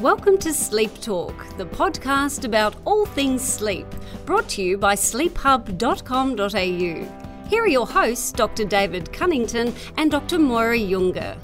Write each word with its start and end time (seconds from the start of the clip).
Welcome 0.00 0.38
to 0.38 0.52
Sleep 0.52 1.00
Talk, 1.00 1.56
the 1.56 1.66
podcast 1.66 2.44
about 2.44 2.74
all 2.84 3.06
things 3.06 3.42
sleep, 3.42 3.86
brought 4.26 4.48
to 4.48 4.60
you 4.60 4.76
by 4.76 4.96
sleephub.com.au. 4.96 7.48
Here 7.48 7.62
are 7.62 7.68
your 7.68 7.86
hosts, 7.86 8.32
Dr. 8.32 8.64
David 8.64 9.12
Cunnington 9.12 9.72
and 9.96 10.10
Dr. 10.10 10.40
Moira 10.40 10.78
Junge. 10.78 11.36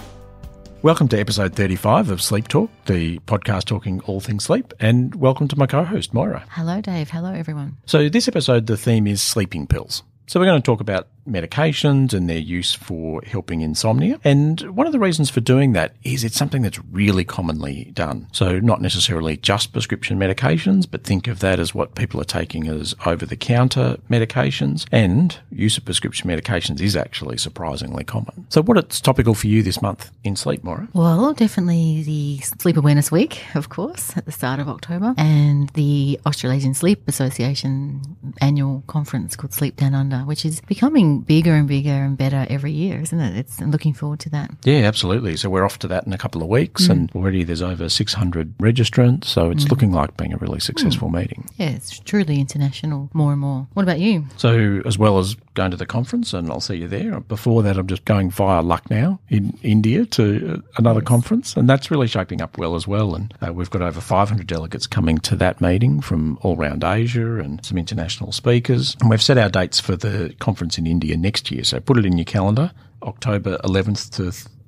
Welcome 0.82 1.06
to 1.08 1.20
episode 1.20 1.54
35 1.54 2.10
of 2.10 2.20
Sleep 2.20 2.48
Talk, 2.48 2.70
the 2.86 3.20
podcast 3.20 3.66
talking 3.66 4.00
all 4.00 4.18
things 4.18 4.42
sleep, 4.42 4.74
and 4.80 5.14
welcome 5.14 5.46
to 5.46 5.56
my 5.56 5.68
co 5.68 5.84
host, 5.84 6.12
Moira. 6.12 6.44
Hello, 6.50 6.80
Dave. 6.80 7.08
Hello, 7.08 7.32
everyone. 7.32 7.76
So, 7.86 8.08
this 8.08 8.26
episode, 8.26 8.66
the 8.66 8.76
theme 8.76 9.06
is 9.06 9.22
sleeping 9.22 9.68
pills. 9.68 10.02
So, 10.26 10.40
we're 10.40 10.46
going 10.46 10.60
to 10.60 10.66
talk 10.66 10.80
about 10.80 11.06
medications 11.28 12.12
and 12.12 12.28
their 12.28 12.38
use 12.38 12.74
for 12.74 13.22
helping 13.26 13.60
insomnia. 13.60 14.20
And 14.24 14.60
one 14.76 14.86
of 14.86 14.92
the 14.92 14.98
reasons 14.98 15.30
for 15.30 15.40
doing 15.40 15.72
that 15.72 15.94
is 16.02 16.24
it's 16.24 16.36
something 16.36 16.62
that's 16.62 16.78
really 16.86 17.24
commonly 17.24 17.90
done. 17.94 18.28
So, 18.32 18.58
not 18.58 18.80
necessarily 18.80 19.36
just 19.36 19.72
prescription 19.72 20.18
medications, 20.18 20.86
but 20.90 21.04
think 21.04 21.28
of 21.28 21.40
that 21.40 21.58
as 21.58 21.74
what 21.74 21.94
people 21.94 22.20
are 22.20 22.24
taking 22.24 22.68
as 22.68 22.94
over 23.06 23.26
the 23.26 23.36
counter 23.36 23.98
medications. 24.08 24.86
And 24.92 25.38
use 25.50 25.76
of 25.78 25.84
prescription 25.84 26.28
medications 26.30 26.80
is 26.80 26.96
actually 26.96 27.38
surprisingly 27.38 28.04
common. 28.04 28.46
So, 28.48 28.62
what's 28.62 29.00
topical 29.00 29.34
for 29.34 29.46
you 29.46 29.62
this 29.62 29.82
month 29.82 30.10
in 30.24 30.36
sleep, 30.36 30.64
Moira? 30.64 30.88
Well, 30.92 31.32
definitely 31.34 32.02
the 32.02 32.38
Sleep 32.38 32.76
Awareness 32.76 33.10
Week, 33.10 33.42
of 33.54 33.68
course, 33.68 34.16
at 34.16 34.26
the 34.26 34.32
start 34.32 34.60
of 34.60 34.68
October, 34.68 35.14
and 35.16 35.68
the 35.70 36.18
Australasian 36.26 36.74
Sleep 36.74 37.06
Association 37.08 38.02
annual 38.40 38.82
conference 38.86 39.36
called 39.36 39.52
Sleep 39.52 39.76
Down 39.76 39.94
Under, 39.94 40.18
which 40.18 40.44
is 40.44 40.60
becoming 40.62 41.09
bigger 41.18 41.54
and 41.54 41.68
bigger 41.68 41.90
and 41.90 42.16
better 42.16 42.46
every 42.48 42.72
year, 42.72 43.00
isn't 43.00 43.20
it? 43.20 43.36
It's 43.36 43.60
I'm 43.60 43.70
looking 43.70 43.92
forward 43.92 44.20
to 44.20 44.30
that. 44.30 44.50
Yeah, 44.64 44.80
absolutely. 44.80 45.36
So 45.36 45.50
we're 45.50 45.64
off 45.64 45.78
to 45.80 45.88
that 45.88 46.06
in 46.06 46.12
a 46.12 46.18
couple 46.18 46.42
of 46.42 46.48
weeks, 46.48 46.86
mm. 46.86 46.90
and 46.90 47.12
already 47.14 47.44
there's 47.44 47.62
over 47.62 47.88
600 47.88 48.58
registrants. 48.58 49.24
So 49.24 49.50
it's 49.50 49.64
mm. 49.64 49.70
looking 49.70 49.92
like 49.92 50.16
being 50.16 50.32
a 50.32 50.36
really 50.36 50.60
successful 50.60 51.08
mm. 51.08 51.20
meeting. 51.20 51.48
Yeah, 51.56 51.70
it's 51.70 51.98
truly 51.98 52.40
international 52.40 53.10
more 53.12 53.32
and 53.32 53.40
more. 53.40 53.66
What 53.74 53.82
about 53.82 54.00
you? 54.00 54.26
So 54.36 54.80
as 54.84 54.98
well 54.98 55.18
as 55.18 55.36
going 55.60 55.70
to 55.70 55.76
the 55.76 55.84
conference, 55.84 56.32
and 56.32 56.50
I'll 56.50 56.58
see 56.58 56.76
you 56.76 56.88
there. 56.88 57.20
Before 57.20 57.62
that, 57.62 57.76
I'm 57.76 57.86
just 57.86 58.06
going 58.06 58.30
via 58.30 58.62
Lucknow 58.62 59.20
in 59.28 59.58
India 59.62 60.06
to 60.06 60.54
uh, 60.54 60.56
another 60.78 61.00
yes. 61.00 61.08
conference, 61.08 61.54
and 61.54 61.68
that's 61.68 61.90
really 61.90 62.06
shaping 62.06 62.40
up 62.40 62.56
well 62.56 62.76
as 62.76 62.88
well. 62.88 63.14
And 63.14 63.34
uh, 63.46 63.52
we've 63.52 63.68
got 63.68 63.82
over 63.82 64.00
500 64.00 64.46
delegates 64.46 64.86
coming 64.86 65.18
to 65.18 65.36
that 65.36 65.60
meeting 65.60 66.00
from 66.00 66.38
all 66.40 66.56
around 66.56 66.82
Asia 66.82 67.40
and 67.40 67.62
some 67.62 67.76
international 67.76 68.32
speakers. 68.32 68.96
And 69.02 69.10
we've 69.10 69.22
set 69.22 69.36
our 69.36 69.50
dates 69.50 69.78
for 69.78 69.96
the 69.96 70.34
conference 70.38 70.78
in 70.78 70.86
India 70.86 71.14
next 71.14 71.50
year. 71.50 71.62
So 71.62 71.78
put 71.78 71.98
it 71.98 72.06
in 72.06 72.16
your 72.16 72.24
calendar, 72.24 72.72
October 73.02 73.58
11th 73.58 74.12
to 74.16 74.22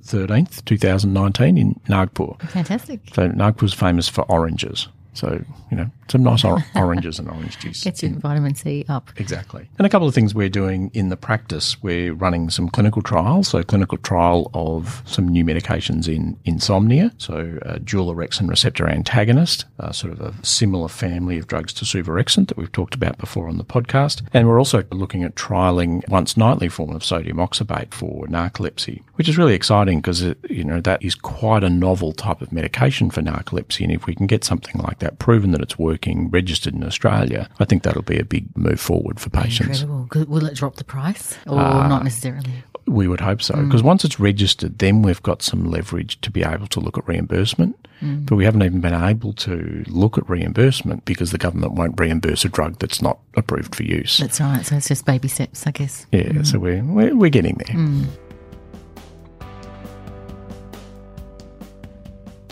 13th, 0.05 0.63
2019 0.67 1.57
in 1.57 1.81
Nagpur. 1.89 2.35
Fantastic. 2.49 3.01
So 3.15 3.29
Nagpur's 3.29 3.73
famous 3.73 4.11
for 4.11 4.31
oranges. 4.31 4.89
So, 5.15 5.45
you 5.71 5.77
know, 5.77 5.91
some 6.09 6.23
nice 6.23 6.45
or- 6.45 6.65
oranges 6.75 7.19
and 7.19 7.29
orange 7.29 7.59
juice. 7.59 7.85
Gets 7.85 8.03
your 8.03 8.13
vitamin 8.13 8.55
C 8.55 8.85
up. 8.89 9.11
Exactly. 9.17 9.69
And 9.79 9.87
a 9.87 9.91
couple 9.91 10.09
of 10.09 10.15
things 10.15 10.35
we're 10.35 10.49
doing 10.49 10.91
in 10.95 11.09
the 11.09 11.17
practice, 11.17 11.83
we're 11.83 12.15
running 12.15 12.51
some 12.51 12.69
clinical 12.69 13.03
trials. 13.03 13.49
So, 13.49 13.63
clinical 13.63 13.99
trial 13.99 14.51
of 14.55 15.03
some 15.07 15.29
new 15.29 15.45
medications 15.45 16.09
in 16.09 16.39
insomnia. 16.45 17.13
So, 17.19 17.59
uh, 17.65 17.79
dual 17.85 18.15
orexin 18.15 18.49
receptor 18.49 18.89
antagonist, 18.89 19.65
uh, 19.79 19.93
sort 19.93 20.13
of 20.13 20.21
a 20.21 20.35
similar 20.45 20.89
family 20.89 21.39
of 21.39 21.47
drugs 21.47 21.73
to 21.75 21.85
suvorexant 21.85 22.49
that 22.49 22.57
we've 22.57 22.73
talked 22.73 22.95
about 22.95 23.19
before 23.19 23.49
on 23.49 23.59
the 23.59 23.65
podcast. 23.65 24.23
And 24.33 24.49
we're 24.49 24.59
also 24.59 24.85
looking 24.93 25.25
at 25.25 25.35
trialing 25.35 26.07
once 26.09 26.37
nightly 26.37 26.69
form 26.69 26.91
of 26.91 27.05
sodium 27.05 27.37
oxybate 27.37 27.93
for 27.93 28.27
narcolepsy, 28.27 29.03
which 29.17 29.29
is 29.29 29.37
really 29.37 29.55
exciting 29.55 30.01
because, 30.01 30.23
you 30.49 30.65
know, 30.65 30.81
that 30.81 31.03
is 31.03 31.15
quite 31.15 31.65
a 31.65 31.71
novel 31.71 32.13
type 32.13 32.41
of 32.41 32.53
medication 32.53 33.11
for 33.11 33.21
narcolepsy. 33.21 33.83
And 33.83 33.93
if 33.93 34.07
we 34.07 34.15
can 34.15 34.27
get 34.27 34.45
something 34.45 34.81
like 34.81 34.99
that, 35.03 35.19
proven 35.19 35.53
that 35.53 35.61
it's 35.61 35.79
working, 35.79 36.31
registered 36.31 36.75
in 36.75 36.83
Australia, 36.83 37.49
I 37.61 37.67
think 37.67 37.83
that'll 37.83 38.03
be 38.03 38.19
a 38.19 38.25
big 38.25 38.57
move 38.57 38.81
forward 38.81 39.21
for 39.21 39.31
patients. 39.31 39.83
Incredible. 39.83 40.27
Will 40.27 40.47
it 40.47 40.55
drop 40.55 40.77
the 40.77 40.85
price 40.85 41.37
or 41.47 41.59
uh, 41.59 41.87
not 41.87 42.03
necessarily? 42.03 42.65
We 42.87 43.07
would 43.07 43.21
hope 43.21 43.43
so, 43.43 43.55
because 43.55 43.83
mm. 43.83 43.87
once 43.87 44.05
it's 44.05 44.19
registered, 44.19 44.79
then 44.79 45.03
we've 45.03 45.23
got 45.23 45.41
some 45.43 45.71
leverage 45.71 46.21
to 46.23 46.31
be 46.31 46.43
able 46.43 46.67
to 46.69 46.81
look 46.81 46.99
at 46.99 47.07
reimbursement. 47.07 47.77
Mm. 48.01 48.27
But 48.27 48.35
we 48.35 48.45
haven't 48.45 48.65
even 48.65 48.81
been 48.81 48.95
able 48.95 49.33
to 49.35 49.85
look 49.87 50.19
at 50.19 50.29
reimbursement 50.29 51.05
because 51.05 51.31
the 51.31 51.39
government 51.39 51.75
won't 51.75 52.01
reimburse 52.01 52.45
a 52.45 52.49
drug 52.49 52.81
that's 52.81 53.01
not 53.01 53.21
approved 53.37 53.77
for 53.77 53.85
use. 53.85 54.19
That's 54.19 54.41
right. 54.41 54.67
So 54.67 54.77
it's 54.77 54.89
just 54.89 55.07
baby 55.07 55.29
steps, 55.29 55.65
I 55.65 55.71
guess. 55.71 56.07
Yeah. 56.11 56.25
Mm. 56.25 56.47
So 56.47 56.59
we're, 56.59 56.83
we're, 56.83 57.15
we're 57.15 57.31
getting 57.31 57.61
there. 57.65 57.77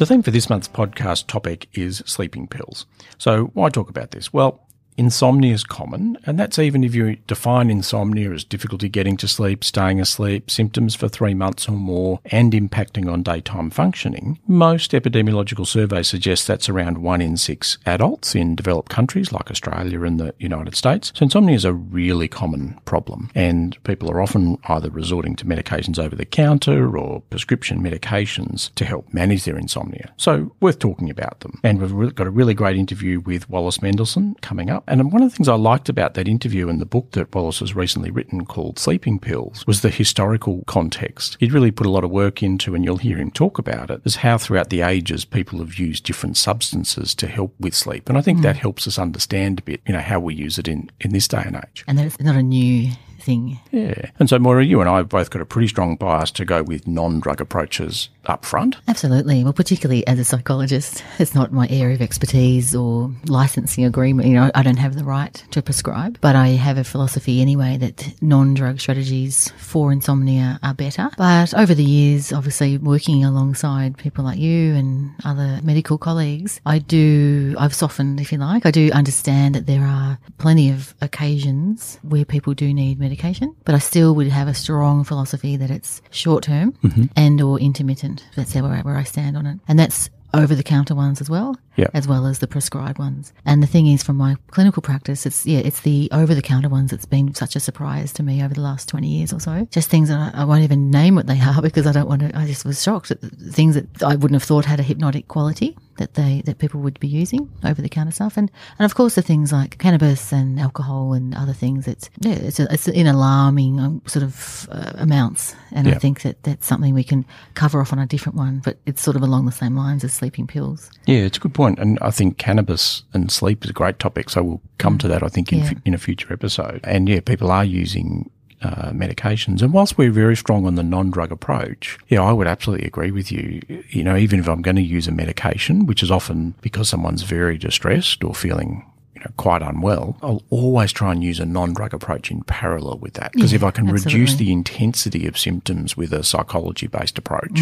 The 0.01 0.07
theme 0.07 0.23
for 0.23 0.31
this 0.31 0.49
month's 0.49 0.67
podcast 0.67 1.27
topic 1.27 1.69
is 1.75 2.03
sleeping 2.07 2.47
pills. 2.49 2.87
So, 3.19 3.51
why 3.53 3.69
talk 3.69 3.91
about 3.91 4.13
this? 4.13 4.33
Well, 4.33 4.67
Insomnia 4.97 5.55
is 5.55 5.65
common, 5.65 6.19
and 6.27 6.39
that's 6.39 6.59
even 6.59 6.85
if 6.85 6.95
you 6.95 7.17
define 7.27 7.71
insomnia 7.71 8.33
as 8.33 8.45
difficulty 8.45 8.89
getting 8.89 9.17
to 9.17 9.29
sleep, 9.29 9.65
staying 9.65 10.01
asleep, 10.01 10.51
symptoms 10.51 10.95
for 10.95 11.09
three 11.09 11.35
months 11.35 11.69
or 11.69 11.73
more, 11.73 12.21
and 12.27 12.53
impacting 12.53 13.11
on 13.11 13.23
daytime 13.23 13.71
functioning. 13.71 14.39
Most 14.47 14.93
epidemiological 14.93 15.67
surveys 15.67 16.09
suggest 16.09 16.47
that's 16.47 16.69
around 16.69 16.99
one 16.99 17.21
in 17.21 17.37
six 17.37 17.79
adults 17.87 18.35
in 18.35 18.55
developed 18.55 18.91
countries 18.91 19.33
like 19.33 19.51
Australia 19.51 20.03
and 20.03 20.21
the 20.21 20.35
United 20.39 20.77
States. 20.77 21.13
So 21.15 21.25
insomnia 21.25 21.57
is 21.57 21.65
a 21.65 21.73
really 21.73 22.29
common 22.29 22.79
problem, 22.85 23.31
and 23.35 23.83
people 23.85 24.11
are 24.11 24.21
often 24.21 24.59
either 24.65 24.91
resorting 24.91 25.35
to 25.37 25.47
medications 25.47 25.99
over 25.99 26.15
the 26.15 26.27
counter 26.27 26.97
or 26.99 27.23
prescription 27.23 27.81
medications 27.83 28.75
to 28.75 28.85
help 28.85 29.13
manage 29.15 29.45
their 29.45 29.57
insomnia. 29.57 30.13
So 30.17 30.55
worth 30.61 30.79
talking 30.79 31.11
about 31.11 31.41
them. 31.41 31.59
And 31.63 31.81
we've 31.81 32.15
got 32.15 32.27
a 32.27 32.31
really 32.31 32.55
great 32.55 32.77
interview 32.77 33.21
with 33.21 33.49
Wallace 33.49 33.79
Mendelson 33.79 34.41
coming 34.41 34.71
up. 34.71 34.80
And 34.87 35.13
one 35.13 35.23
of 35.23 35.31
the 35.31 35.37
things 35.37 35.49
I 35.49 35.55
liked 35.55 35.89
about 35.89 36.15
that 36.15 36.29
interview 36.29 36.69
and 36.69 36.81
the 36.81 36.87
book 36.87 37.13
that 37.13 37.35
Wallace 37.35 37.61
has 37.61 37.75
recently 37.75 38.11
written 38.11 38.45
called 38.45 38.79
Sleeping 38.79 39.19
Pills 39.19 39.67
was 39.67 39.81
the 39.81 39.91
historical 39.91 40.65
context. 40.67 41.37
He'd 41.41 41.53
really 41.53 41.71
put 41.71 41.87
a 41.87 41.91
lot 41.91 42.05
of 42.05 42.11
work 42.11 42.43
into, 42.43 42.75
and 42.75 42.85
you'll 42.85 42.97
hear 42.97 43.19
him 43.19 43.31
talk 43.31 43.59
about 43.59 43.91
it, 43.91 44.01
is 44.05 44.17
how 44.17 44.39
throughout 44.39 44.71
the 44.71 44.83
ages 44.83 45.25
people 45.25 45.59
have 45.59 45.79
used 45.79 46.05
different 46.05 46.37
substances 46.37 47.15
to 47.17 47.27
help 47.27 47.55
with 47.59 47.75
sleep. 47.75 48.09
And 48.09 48.19
I 48.19 48.23
think 48.23 48.41
mm. 48.41 48.43
that 48.43 48.57
helps 48.57 48.87
us 48.87 48.99
understand 48.99 49.61
a 49.61 49.63
bit, 49.63 49.81
you 49.87 49.93
know, 49.93 50.01
how 50.01 50.21
we 50.21 50.35
use 50.35 50.59
it 50.59 50.69
in, 50.69 50.91
in 51.01 51.13
this 51.13 51.29
day 51.29 51.43
and 51.45 51.57
age. 51.57 51.85
And 51.87 51.99
that 51.99 52.07
it's 52.07 52.21
not 52.21 52.37
a 52.37 52.43
new 52.43 52.91
thing. 53.23 53.59
Yeah. 53.71 54.11
And 54.19 54.29
so, 54.29 54.39
Moira, 54.39 54.65
you 54.65 54.81
and 54.81 54.89
I 54.89 54.99
have 54.99 55.09
both 55.09 55.31
got 55.31 55.43
a 55.43 55.47
pretty 55.47 55.69
strong 55.69 55.97
bias 55.97 56.31
to 56.33 56.45
go 56.45 56.63
with 56.63 56.87
non 56.87 57.21
drug 57.21 57.41
approaches 57.41 58.09
up 58.27 58.45
front. 58.45 58.77
Absolutely. 58.89 59.43
Well, 59.45 59.53
particularly 59.53 60.07
as 60.07 60.19
a 60.19 60.25
psychologist, 60.25 61.03
it's 61.19 61.35
not 61.35 61.53
my 61.53 61.69
area 61.69 61.95
of 61.95 62.03
expertise 62.03 62.75
or 62.75 63.11
licensing 63.27 63.85
agreement. 63.85 64.29
You 64.29 64.35
know, 64.35 64.51
I 64.55 64.63
don't 64.63 64.79
have 64.79 64.97
the 64.97 65.05
right 65.05 65.35
to 65.51 65.63
prescribe, 65.63 66.19
but 66.21 66.37
I 66.37 66.49
have 66.49 66.79
a 66.79 66.85
philosophy 66.85 67.41
anyway 67.41 67.77
that 67.79 68.15
non 68.23 68.55
drug 68.55 68.81
strategies 68.81 69.53
for 69.59 69.93
insomnia 69.93 70.59
are 70.63 70.75
better. 70.75 71.11
But 71.17 71.55
over 71.55 71.75
the 71.75 71.85
years, 71.85 72.33
obviously 72.33 72.79
working 72.79 73.25
alongside 73.25 73.97
people 73.97 74.25
like 74.25 74.39
you 74.39 74.75
and 74.75 75.13
other 75.25 75.61
medical 75.63 75.99
colleagues, 75.99 76.61
I 76.67 76.79
do, 76.79 77.55
I've 77.59 77.75
softened, 77.75 78.21
if 78.21 78.33
you 78.33 78.39
like. 78.39 78.65
I 78.67 78.71
do 78.71 78.91
understand 78.93 79.55
that 79.55 79.67
there 79.67 79.83
are 79.83 80.19
plenty 80.39 80.71
of 80.71 80.95
occasions 81.01 81.99
where 82.03 82.25
people 82.25 82.55
do 82.55 82.73
need 82.73 82.99
medication 82.99 83.10
medication, 83.11 83.57
but 83.65 83.75
I 83.75 83.79
still 83.79 84.15
would 84.15 84.29
have 84.29 84.47
a 84.47 84.55
strong 84.55 85.03
philosophy 85.03 85.57
that 85.57 85.71
it's 85.71 86.01
short 86.11 86.45
term 86.45 86.73
mm-hmm. 86.85 87.07
and 87.17 87.41
or 87.41 87.59
intermittent. 87.59 88.25
That's 88.37 88.55
where, 88.55 88.83
where 88.83 88.97
I 88.97 89.03
stand 89.03 89.37
on 89.37 89.47
it. 89.47 89.59
And 89.67 89.79
that's 89.79 90.11
over 90.33 90.55
the 90.55 90.63
counter 90.63 90.95
ones 90.95 91.21
as 91.21 91.29
well, 91.29 91.57
as 91.93 92.07
well 92.07 92.25
as 92.25 92.39
the 92.39 92.47
prescribed 92.47 93.01
ones. 93.01 93.33
And 93.45 93.61
the 93.65 93.67
thing 93.67 93.89
is, 93.89 94.05
from 94.05 94.17
my 94.17 94.37
clinical 94.53 94.81
practice, 94.81 95.27
it's 95.27 95.45
yeah, 95.45 95.59
it's 95.59 95.81
the 95.81 96.09
over 96.13 96.37
the 96.37 96.43
counter 96.43 96.69
ones 96.69 96.93
that's 96.93 97.05
been 97.05 97.35
such 97.35 97.57
a 97.57 97.61
surprise 97.61 98.13
to 98.13 98.23
me 98.23 98.45
over 98.45 98.55
the 98.55 98.61
last 98.61 98.89
twenty 98.89 99.09
years 99.09 99.33
or 99.33 99.41
so. 99.41 99.67
Just 99.73 99.91
things 99.91 100.09
that 100.09 100.33
I, 100.35 100.43
I 100.43 100.45
won't 100.45 100.63
even 100.63 100.89
name 100.89 101.17
what 101.17 101.27
they 101.27 101.41
are 101.41 101.61
because 101.69 101.87
I 101.89 101.93
don't 101.93 102.09
want 102.09 102.23
to. 102.23 102.39
I 102.39 102.47
just 102.47 102.65
was 102.65 102.81
shocked 102.81 103.11
at 103.11 103.21
things 103.21 103.75
that 103.75 104.03
I 104.05 104.15
wouldn't 104.15 104.41
have 104.41 104.45
thought 104.45 104.67
had 104.67 104.79
a 104.79 104.85
hypnotic 104.85 105.27
quality 105.27 105.77
that 106.01 106.15
they 106.15 106.43
that 106.47 106.59
people 106.59 106.81
would 106.81 106.99
be 106.99 107.07
using 107.07 107.51
over 107.63 107.81
the 107.81 107.89
counter 107.89 108.11
stuff, 108.11 108.37
and 108.37 108.51
and 108.79 108.87
of 108.87 108.95
course 108.95 109.15
the 109.15 109.23
things 109.23 109.53
like 109.53 109.79
cannabis 109.79 110.33
and 110.33 110.59
alcohol 110.59 111.13
and 111.13 111.35
other 111.35 111.53
things. 111.53 111.87
It's 111.87 112.09
yeah, 112.19 112.33
it's 112.33 112.59
a, 112.59 112.73
it's 112.73 112.89
in 112.89 113.07
alarming 113.07 113.79
um, 113.79 114.03
sort 114.07 114.25
of 114.25 114.69
uh, 114.73 114.93
amounts, 114.97 115.55
and 115.73 115.87
yeah. 115.87 115.95
I 115.95 115.99
think 115.99 116.23
that 116.23 116.43
that's 116.43 116.67
something 116.67 116.95
we 116.95 117.05
can 117.05 117.25
cover 117.55 117.81
off 117.81 117.93
on 117.93 117.99
a 117.99 118.07
different 118.07 118.37
one, 118.37 118.63
but 118.65 118.79
it's 118.87 119.03
sort 119.03 119.15
of 119.15 119.23
along 119.23 119.45
the 119.45 119.53
same 119.53 119.77
lines 119.77 120.03
as 120.03 120.13
sleeping 120.15 120.47
pills. 120.47 120.91
Yeah, 121.07 121.19
it's 121.19 121.37
a 121.37 121.41
good 121.41 121.55
point, 121.55 121.79
and 121.79 121.99
I 122.01 122.11
think 122.11 122.39
cannabis 122.39 123.03
and 123.13 123.31
sleep 123.31 123.63
is 123.65 123.71
a 123.71 123.75
great 123.75 123.99
topic. 123.99 124.31
So 124.31 124.43
we'll 124.43 124.63
come 124.79 124.97
mm. 124.97 125.01
to 125.01 125.09
that, 125.09 125.23
I 125.23 125.29
think, 125.29 125.53
in 125.53 125.59
yeah. 125.59 125.73
in 125.85 125.95
a 125.95 125.99
future 125.99 126.33
episode. 126.33 126.81
And 126.85 127.09
yeah, 127.09 127.21
people 127.21 127.51
are 127.51 127.65
using 127.65 128.31
uh, 128.63 128.91
medications. 128.91 129.63
And 129.63 129.73
whilst 129.73 129.97
we're 129.97 130.11
very 130.11 130.37
strong 130.37 130.67
on 130.67 130.75
the 130.75 130.83
non-drug 130.83 131.33
approach, 131.33 131.99
yeah, 132.09 132.23
I 132.23 132.33
would 132.33 132.47
absolutely 132.47 132.87
agree 132.87 133.11
with 133.11 133.33
you. 133.33 133.63
You 133.89 134.05
know, 134.05 134.17
even 134.17 134.39
if 134.39 134.49
I'm 134.49 134.63
going 134.63 134.77
to 134.77 134.83
use 134.83 135.09
a 135.09 135.13
medication, 135.13 135.87
which 135.87 136.03
is 136.03 136.11
often 136.11 136.55
because 136.61 136.89
someone's 136.89 137.23
very 137.23 137.57
distressed 137.57 138.23
or 138.25 138.35
feeling 138.35 138.85
you 139.21 139.25
know, 139.27 139.33
quite 139.37 139.63
unwell, 139.63 140.17
I'll 140.23 140.43
always 140.51 140.93
try 140.93 141.13
and 141.13 141.23
use 141.23 141.39
a 141.41 141.47
non-drug 141.47 141.93
approach 141.95 142.31
in 142.31 142.43
parallel 142.45 142.99
with 142.99 143.15
that. 143.15 143.33
Because 143.33 143.53
Yeah, 143.53 143.57
if 143.57 143.65
I 143.65 143.71
can 143.71 143.87
reduce 143.87 144.35
the 144.37 144.51
intensity 144.51 145.27
of 145.27 145.39
symptoms 145.39 145.97
with 145.97 146.13
a 146.13 146.25
psychology-based 146.25 147.19
approach, 147.19 147.61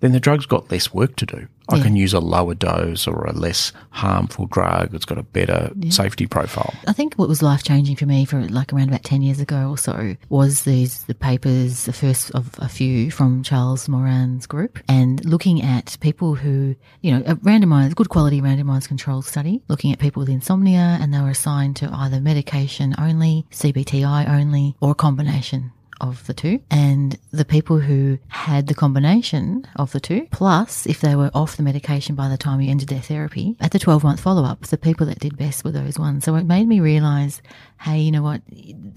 then 0.00 0.12
the 0.12 0.20
drug's 0.20 0.46
got 0.46 0.70
less 0.70 0.92
work 0.92 1.16
to 1.16 1.26
do. 1.26 1.46
I 1.66 1.74
Mm. 1.74 1.78
Yeah. 1.78 1.82
can 1.84 1.96
use 1.96 2.12
a 2.12 2.20
lower 2.20 2.54
dose 2.54 3.06
or 3.06 3.24
a 3.24 3.32
less 3.32 3.72
harmful 3.90 4.46
drug. 4.46 4.94
It's 4.94 5.06
got 5.06 5.16
a 5.16 5.22
better 5.22 5.70
safety 5.88 6.26
profile. 6.26 6.74
I 6.86 6.92
think 6.92 7.14
what 7.14 7.26
was 7.28 7.40
life 7.42 7.62
changing 7.62 7.96
for 7.96 8.04
me 8.04 8.26
for 8.26 8.42
like 8.48 8.70
around 8.72 8.88
about 8.88 9.02
10 9.02 9.22
years 9.22 9.40
ago 9.40 9.70
or 9.70 9.78
so 9.78 10.14
was 10.28 10.64
these, 10.64 11.04
the 11.04 11.14
papers, 11.14 11.84
the 11.86 11.94
first 11.94 12.30
of 12.32 12.50
a 12.58 12.68
few 12.68 13.10
from 13.10 13.42
Charles 13.42 13.88
Morin's 13.88 14.46
group 14.46 14.78
and 14.88 15.24
looking 15.24 15.62
at 15.62 15.96
people 16.00 16.34
who, 16.34 16.76
you 17.00 17.12
know, 17.12 17.22
a 17.26 17.36
randomized, 17.36 17.94
good 17.94 18.10
quality 18.10 18.42
randomized 18.42 18.88
controlled 18.88 19.24
study, 19.24 19.62
looking 19.68 19.90
at 19.90 19.98
people 19.98 20.20
with 20.20 20.28
insomnia 20.28 20.93
and 21.00 21.12
they 21.12 21.20
were 21.20 21.30
assigned 21.30 21.76
to 21.76 21.90
either 21.92 22.20
medication 22.20 22.94
only, 22.98 23.46
CBTI 23.50 24.28
only, 24.28 24.76
or 24.80 24.92
a 24.92 24.94
combination 24.94 25.72
of 26.00 26.26
the 26.26 26.34
two. 26.34 26.60
And 26.70 27.18
the 27.32 27.44
people 27.44 27.78
who 27.78 28.18
had 28.28 28.66
the 28.66 28.74
combination 28.74 29.66
of 29.76 29.92
the 29.92 30.00
two, 30.00 30.26
plus 30.30 30.86
if 30.86 31.00
they 31.00 31.14
were 31.16 31.30
off 31.34 31.56
the 31.56 31.62
medication 31.62 32.14
by 32.14 32.28
the 32.28 32.36
time 32.36 32.60
you 32.60 32.70
ended 32.70 32.88
their 32.88 33.00
therapy, 33.00 33.56
at 33.60 33.72
the 33.72 33.78
12 33.78 34.04
month 34.04 34.20
follow 34.20 34.44
up, 34.44 34.66
the 34.66 34.76
people 34.78 35.06
that 35.06 35.20
did 35.20 35.36
best 35.36 35.64
were 35.64 35.72
those 35.72 35.98
ones. 35.98 36.24
So 36.24 36.34
it 36.36 36.44
made 36.44 36.68
me 36.68 36.80
realize, 36.80 37.42
hey, 37.80 37.98
you 37.98 38.12
know 38.12 38.22
what? 38.22 38.40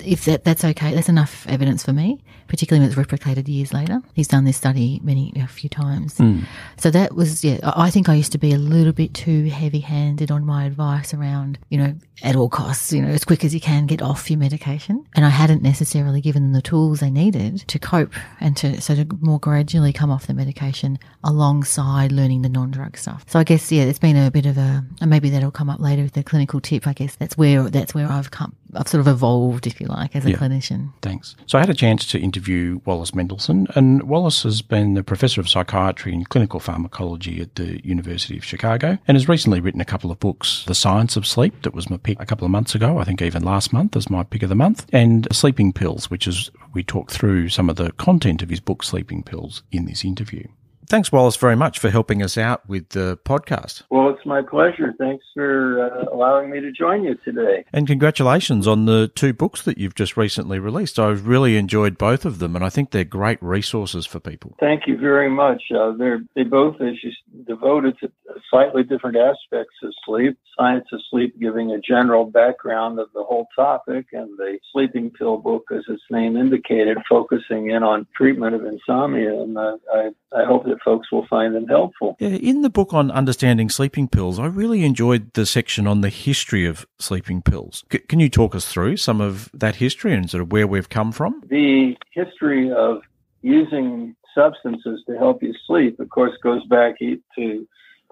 If 0.06 0.26
that, 0.26 0.44
that's 0.44 0.64
okay, 0.64 0.94
that's 0.94 1.10
enough 1.10 1.46
evidence 1.48 1.84
for 1.84 1.94
me, 1.94 2.22
particularly 2.48 2.88
when 2.88 2.98
it's 2.98 3.10
replicated 3.10 3.48
years 3.48 3.74
later. 3.74 4.02
He's 4.14 4.28
done 4.28 4.46
this 4.46 4.58
study 4.58 5.02
many, 5.04 5.34
a 5.36 5.48
few 5.48 5.70
times. 5.70 6.18
Hmm. 6.18 6.42
So 6.78 6.92
that 6.92 7.16
was, 7.16 7.44
yeah, 7.44 7.60
I 7.64 7.88
I 7.88 7.90
think 7.90 8.10
I 8.10 8.16
used 8.16 8.34
to 8.34 8.38
be 8.38 8.52
a 8.52 8.58
little 8.58 8.92
bit 8.92 9.14
too 9.14 9.46
heavy 9.46 9.80
handed 9.80 10.30
on 10.30 10.46
my 10.46 10.66
advice 10.66 11.14
around, 11.14 11.58
you 11.70 11.78
know, 11.78 11.96
at 12.22 12.36
all 12.36 12.50
costs, 12.50 12.92
you 12.92 13.02
know, 13.02 13.08
as 13.08 13.24
quick 13.24 13.46
as 13.46 13.54
you 13.54 13.62
can 13.62 13.86
get 13.86 14.02
off 14.02 14.30
your 14.30 14.38
medication. 14.38 15.06
And 15.16 15.26
I 15.26 15.30
hadn't 15.30 15.62
necessarily 15.62 16.20
given 16.20 16.44
them 16.44 16.52
the 16.52 16.62
tools 16.62 17.00
they 17.00 17.10
needed 17.10 17.60
to 17.60 17.80
cope 17.80 18.14
and 18.42 18.58
to, 18.58 18.82
so 18.82 18.94
to 18.94 19.08
more 19.22 19.40
gradually 19.40 19.94
come 19.94 20.12
off 20.12 20.28
the 20.28 20.34
medication 20.34 21.00
alongside 21.24 22.12
learning 22.12 22.42
the 22.42 22.50
non 22.50 22.72
drug 22.72 22.98
stuff. 22.98 23.24
So 23.28 23.40
I 23.40 23.46
guess, 23.46 23.72
yeah, 23.72 23.84
it's 23.84 24.00
been 24.00 24.18
a 24.18 24.32
bit 24.32 24.46
of 24.46 24.58
a, 24.58 24.84
and 25.00 25.10
maybe 25.10 25.30
that'll 25.30 25.50
come 25.50 25.70
up 25.70 25.80
later 25.80 26.04
with 26.04 26.14
the 26.14 26.24
clinical 26.24 26.60
tip. 26.60 26.88
I 26.88 26.92
guess 26.94 27.16
that's 27.16 27.38
where, 27.38 27.70
that's 27.70 27.96
where 27.96 28.12
I've 28.12 28.32
come, 28.32 28.54
I've 28.74 28.88
sort 28.88 29.02
of 29.02 29.08
evolved, 29.08 29.68
if 29.68 29.80
you 29.80 29.88
like, 29.88 30.16
as 30.16 30.26
a 30.26 30.32
Yeah. 30.32 30.38
clinician. 30.38 30.92
Thanks. 31.02 31.36
So 31.46 31.58
I 31.58 31.62
had 31.62 31.70
a 31.70 31.74
chance 31.74 32.06
to 32.08 32.20
interview 32.20 32.82
Wallace 32.86 33.12
Mendelson, 33.12 33.74
and 33.76 34.04
Wallace 34.04 34.44
has 34.44 34.62
been 34.62 34.94
the 34.94 35.04
professor 35.04 35.40
of 35.42 35.50
psychiatry 35.50 36.14
and 36.14 36.28
clinical 36.28 36.60
pharmacology 36.60 37.42
at 37.42 37.56
the 37.56 37.80
University 37.88 38.38
of 38.38 38.44
Chicago 38.44 38.98
and 39.08 39.16
has 39.16 39.30
recently 39.30 39.60
written 39.60 39.82
a 39.82 39.86
couple 39.86 40.12
of 40.12 40.20
books. 40.20 40.64
The 40.68 40.76
Science 40.76 41.16
of 41.16 41.26
Sleep, 41.26 41.62
that 41.64 41.74
was 41.74 41.90
my 41.90 41.98
pick 41.98 42.22
a 42.22 42.26
couple 42.26 42.46
of 42.46 42.52
months 42.52 42.76
ago, 42.76 42.98
I 42.98 43.04
think 43.04 43.22
even 43.22 43.44
last 43.44 43.72
month 43.72 43.96
as 43.96 44.10
my 44.10 44.24
pick 44.24 44.44
of 44.44 44.50
the 44.50 44.56
month, 44.56 44.86
and 44.92 45.28
Sleeping 45.32 45.74
Pills, 45.74 46.10
which 46.10 46.28
is 46.28 46.52
we 46.74 46.84
talk 46.84 47.12
through 47.12 47.50
some 47.50 47.70
of 47.70 47.76
the 47.76 47.92
content 47.94 48.42
of 48.42 48.50
his 48.50 48.60
book 48.60 48.84
Sleeping 48.84 49.24
Pills 49.24 49.64
in 49.72 49.86
this 49.86 50.04
interview. 50.06 50.46
Thanks, 50.88 51.12
Wallace, 51.12 51.36
very 51.36 51.58
much 51.58 51.80
for 51.80 51.90
helping 51.90 52.24
us 52.24 52.38
out 52.38 52.68
with 52.70 52.90
the 52.90 53.18
podcast. 53.26 53.84
Well, 53.90 54.10
it's 54.10 54.26
my 54.26 54.42
pleasure. 54.42 54.94
Thanks 54.98 55.26
for 55.34 55.84
uh, 55.84 56.06
allowing 56.14 56.50
me 56.50 56.62
to 56.62 56.72
join 56.72 57.04
you 57.04 57.16
today. 57.26 57.66
And 57.74 57.86
congratulations 57.86 58.68
on 58.68 58.86
the 58.86 59.10
two 59.14 59.34
books 59.34 59.64
that 59.64 59.78
you've 59.78 59.96
just 59.96 60.16
recently 60.16 60.60
released. 60.60 60.98
I've 60.98 61.28
really 61.28 61.58
enjoyed 61.58 61.98
both 61.98 62.24
of 62.24 62.40
them, 62.40 62.56
and 62.56 62.64
I 62.64 62.70
think 62.70 62.92
they're 62.92 63.04
great 63.04 63.42
resources 63.44 64.06
for 64.06 64.22
people. 64.22 64.56
Thank 64.62 64.88
you 64.88 64.98
very 64.98 65.30
much. 65.30 65.62
Uh, 65.76 65.92
they're 65.92 66.22
they 66.36 66.44
both, 66.44 66.80
as 66.80 67.04
you 67.04 67.10
s- 67.10 67.46
devoted 67.46 67.98
to 68.00 68.12
slightly 68.50 68.84
different 68.84 69.18
aspects 69.18 69.76
of 69.84 69.94
sleep. 70.06 70.38
Science 70.58 70.86
of 70.94 71.02
sleep, 71.10 71.38
giving 71.40 71.72
a 71.72 71.80
general 71.80 72.26
background 72.26 72.98
of 72.98 73.10
the 73.14 73.24
whole 73.24 73.48
topic, 73.56 74.08
and 74.14 74.38
the 74.38 74.58
sleeping 74.72 75.12
pill 75.12 75.38
book, 75.38 75.66
as 75.72 75.84
its 75.90 76.02
name 76.10 76.38
indicated, 76.38 76.98
focusing 77.10 77.72
in 77.72 77.84
on 77.84 78.08
treatment 78.16 78.56
of 78.56 78.66
insomnia. 78.66 79.34
And 79.42 79.58
uh, 79.58 79.78
I 79.94 80.10
I 80.34 80.46
hope 80.46 80.66
that 80.66 80.77
folks 80.84 81.12
will 81.12 81.26
find 81.28 81.56
them 81.56 81.68
helpful. 81.68 82.16
Yeah, 82.20 82.30
in 82.30 82.62
the 82.62 82.70
book 82.70 82.94
on 82.94 83.12
understanding 83.12 83.70
sleeping 83.70 84.08
pills, 84.08 84.40
I 84.40 84.46
really 84.46 84.84
enjoyed 84.84 85.34
the 85.34 85.46
section 85.46 85.88
on 85.88 86.02
the 86.02 86.10
history 86.10 86.66
of 86.66 86.86
sleeping 87.00 87.42
pills. 87.42 87.84
C- 87.92 88.00
can 88.00 88.20
you 88.20 88.30
talk 88.30 88.56
us 88.56 88.68
through 88.68 88.98
some 88.98 89.22
of 89.22 89.50
that 89.54 89.78
history 89.78 90.14
and 90.14 90.30
sort 90.30 90.42
of 90.42 90.52
where 90.52 90.68
we've 90.68 90.90
come 90.90 91.12
from? 91.12 91.42
the 91.50 91.96
history 92.12 92.72
of 92.72 93.02
using 93.42 94.16
substances 94.36 95.04
to 95.08 95.18
help 95.18 95.42
you 95.42 95.54
sleep, 95.66 96.00
of 96.00 96.10
course, 96.10 96.34
goes 96.44 96.64
back 96.66 97.00
to 97.00 97.68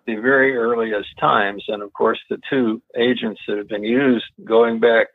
the 0.08 0.16
very 0.16 0.56
earliest 0.56 1.10
times. 1.20 1.64
And 1.68 1.82
of 1.82 1.94
course, 1.94 2.20
the 2.30 2.38
two 2.50 2.82
agents 2.98 3.42
that 3.48 3.58
have 3.58 3.68
been 3.68 3.84
used 3.84 4.26
going 4.44 4.80
back 4.80 5.08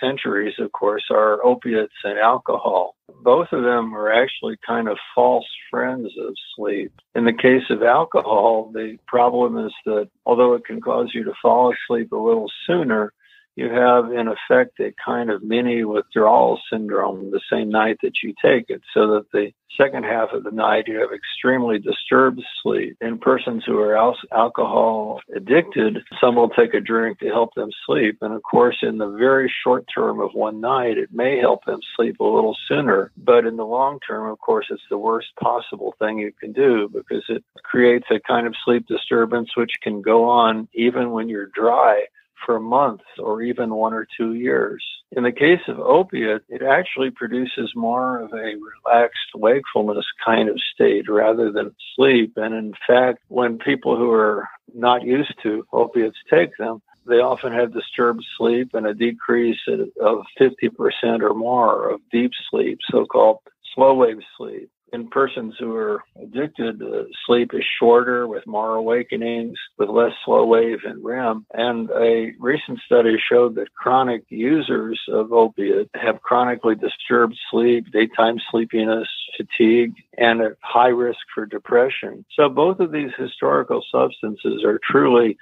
centuries, 0.00 0.54
of 0.58 0.72
course, 0.72 1.04
are 1.10 1.44
opiates 1.44 1.94
and 2.04 2.18
alcohol. 2.18 2.96
Both 3.22 3.48
of 3.52 3.62
them 3.62 3.94
are 3.94 4.12
actually 4.12 4.56
kind 4.66 4.88
of 4.88 4.98
false 5.14 5.46
friends 5.70 6.08
of 6.18 6.34
sleep. 6.56 6.92
In 7.14 7.24
the 7.24 7.32
case 7.32 7.64
of 7.70 7.82
alcohol, 7.82 8.70
the 8.72 8.98
problem 9.06 9.64
is 9.66 9.72
that 9.84 10.08
although 10.24 10.54
it 10.54 10.64
can 10.64 10.80
cause 10.80 11.10
you 11.14 11.24
to 11.24 11.32
fall 11.40 11.72
asleep 11.72 12.12
a 12.12 12.16
little 12.16 12.50
sooner, 12.66 13.12
you 13.56 13.70
have 13.70 14.12
in 14.12 14.28
effect 14.28 14.78
a 14.80 14.94
kind 15.02 15.30
of 15.30 15.42
mini 15.42 15.82
withdrawal 15.82 16.60
syndrome 16.70 17.30
the 17.30 17.40
same 17.50 17.70
night 17.70 17.98
that 18.02 18.22
you 18.22 18.34
take 18.42 18.66
it, 18.68 18.82
so 18.92 19.06
that 19.14 19.32
the 19.32 19.50
second 19.76 20.04
half 20.04 20.30
of 20.32 20.44
the 20.44 20.50
night 20.50 20.86
you 20.86 20.98
have 20.98 21.12
extremely 21.12 21.78
disturbed 21.78 22.42
sleep. 22.62 22.96
In 23.00 23.18
persons 23.18 23.64
who 23.64 23.78
are 23.78 23.96
al- 23.96 24.16
alcohol 24.32 25.20
addicted, 25.34 26.02
some 26.20 26.36
will 26.36 26.50
take 26.50 26.74
a 26.74 26.80
drink 26.80 27.18
to 27.20 27.28
help 27.28 27.54
them 27.54 27.70
sleep. 27.86 28.18
And 28.20 28.34
of 28.34 28.42
course, 28.42 28.76
in 28.82 28.98
the 28.98 29.08
very 29.08 29.52
short 29.64 29.86
term 29.92 30.20
of 30.20 30.34
one 30.34 30.60
night, 30.60 30.98
it 30.98 31.12
may 31.12 31.38
help 31.38 31.64
them 31.64 31.80
sleep 31.96 32.20
a 32.20 32.24
little 32.24 32.56
sooner. 32.68 33.10
But 33.16 33.46
in 33.46 33.56
the 33.56 33.66
long 33.66 34.00
term, 34.06 34.30
of 34.30 34.38
course, 34.38 34.66
it's 34.70 34.82
the 34.90 34.98
worst 34.98 35.28
possible 35.40 35.94
thing 35.98 36.18
you 36.18 36.32
can 36.32 36.52
do 36.52 36.88
because 36.92 37.24
it 37.28 37.42
creates 37.62 38.06
a 38.10 38.20
kind 38.20 38.46
of 38.46 38.54
sleep 38.64 38.86
disturbance 38.86 39.56
which 39.56 39.72
can 39.82 40.02
go 40.02 40.24
on 40.28 40.68
even 40.74 41.10
when 41.10 41.28
you're 41.28 41.50
dry 41.54 42.04
for 42.44 42.60
months 42.60 43.04
or 43.18 43.42
even 43.42 43.74
one 43.74 43.92
or 43.92 44.06
two 44.16 44.34
years. 44.34 44.84
In 45.12 45.22
the 45.22 45.32
case 45.32 45.60
of 45.68 45.78
opiate, 45.78 46.42
it 46.48 46.62
actually 46.62 47.10
produces 47.10 47.72
more 47.74 48.20
of 48.20 48.32
a 48.32 48.54
relaxed 48.84 49.34
wakefulness 49.34 50.04
kind 50.24 50.48
of 50.48 50.60
state 50.74 51.08
rather 51.08 51.52
than 51.52 51.74
sleep. 51.94 52.32
And 52.36 52.54
in 52.54 52.74
fact, 52.86 53.20
when 53.28 53.58
people 53.58 53.96
who 53.96 54.10
are 54.10 54.48
not 54.74 55.02
used 55.04 55.34
to 55.44 55.64
opiates 55.72 56.18
take 56.28 56.56
them, 56.58 56.82
they 57.06 57.20
often 57.20 57.52
have 57.52 57.72
disturbed 57.72 58.24
sleep 58.36 58.70
and 58.74 58.86
a 58.86 58.94
decrease 58.94 59.60
of 59.68 60.24
50% 60.40 61.22
or 61.22 61.34
more 61.34 61.90
of 61.90 62.00
deep 62.10 62.32
sleep, 62.50 62.80
so 62.90 63.06
called 63.06 63.38
slow 63.74 63.94
wave 63.94 64.18
sleep. 64.36 64.70
In 64.92 65.08
persons 65.08 65.54
who 65.58 65.74
are 65.74 66.02
addicted, 66.22 66.80
uh, 66.80 67.04
sleep 67.26 67.50
is 67.52 67.64
shorter 67.78 68.28
with 68.28 68.46
more 68.46 68.76
awakenings, 68.76 69.58
with 69.78 69.88
less 69.88 70.12
slow 70.24 70.46
wave 70.46 70.78
and 70.84 71.04
REM. 71.04 71.44
And 71.52 71.90
a 71.90 72.32
recent 72.38 72.78
study 72.86 73.16
showed 73.30 73.56
that 73.56 73.74
chronic 73.74 74.24
users 74.28 75.00
of 75.08 75.32
opiate 75.32 75.90
have 75.94 76.22
chronically 76.22 76.76
disturbed 76.76 77.36
sleep, 77.50 77.90
daytime 77.92 78.36
sleepiness, 78.50 79.08
fatigue, 79.36 79.94
and 80.16 80.40
a 80.40 80.56
high 80.62 80.88
risk 80.88 81.18
for 81.34 81.46
depression. 81.46 82.24
So 82.34 82.48
both 82.48 82.78
of 82.78 82.92
these 82.92 83.10
historical 83.18 83.84
substances 83.90 84.64
are 84.64 84.78
truly 84.88 85.36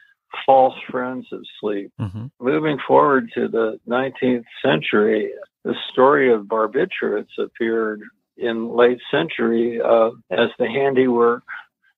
false 0.46 0.74
friends 0.90 1.26
of 1.32 1.44
sleep. 1.60 1.92
Mm-hmm. 2.00 2.26
Moving 2.40 2.78
forward 2.86 3.30
to 3.34 3.48
the 3.48 3.78
19th 3.88 4.44
century, 4.64 5.30
the 5.64 5.74
story 5.92 6.32
of 6.32 6.42
barbiturates 6.42 7.38
appeared 7.38 8.02
in 8.36 8.74
late 8.74 9.00
century 9.10 9.80
uh, 9.80 10.10
as 10.30 10.50
the 10.58 10.66
handiwork 10.66 11.42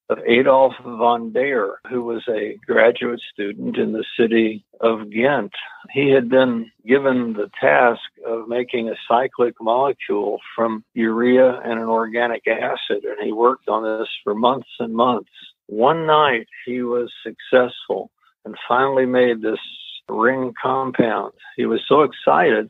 of 0.09 0.19
Adolf 0.25 0.73
von 0.83 1.31
Baeyer, 1.31 1.75
who 1.89 2.01
was 2.01 2.23
a 2.29 2.57
graduate 2.65 3.19
student 3.33 3.77
in 3.77 3.91
the 3.91 4.05
city 4.17 4.63
of 4.79 5.09
Ghent. 5.09 5.51
He 5.91 6.09
had 6.09 6.29
been 6.29 6.71
given 6.87 7.33
the 7.33 7.49
task 7.59 8.01
of 8.25 8.47
making 8.47 8.87
a 8.87 8.95
cyclic 9.07 9.55
molecule 9.59 10.39
from 10.55 10.85
urea 10.93 11.59
and 11.59 11.73
an 11.73 11.89
organic 11.89 12.47
acid, 12.47 13.03
and 13.03 13.17
he 13.21 13.33
worked 13.33 13.67
on 13.67 13.83
this 13.83 14.07
for 14.23 14.33
months 14.33 14.69
and 14.79 14.93
months. 14.93 15.31
One 15.65 16.05
night 16.05 16.47
he 16.65 16.81
was 16.83 17.11
successful 17.23 18.09
and 18.45 18.55
finally 18.65 19.05
made 19.05 19.41
this 19.41 19.59
ring 20.07 20.53
compound. 20.61 21.33
He 21.57 21.65
was 21.65 21.81
so 21.89 22.03
excited 22.03 22.69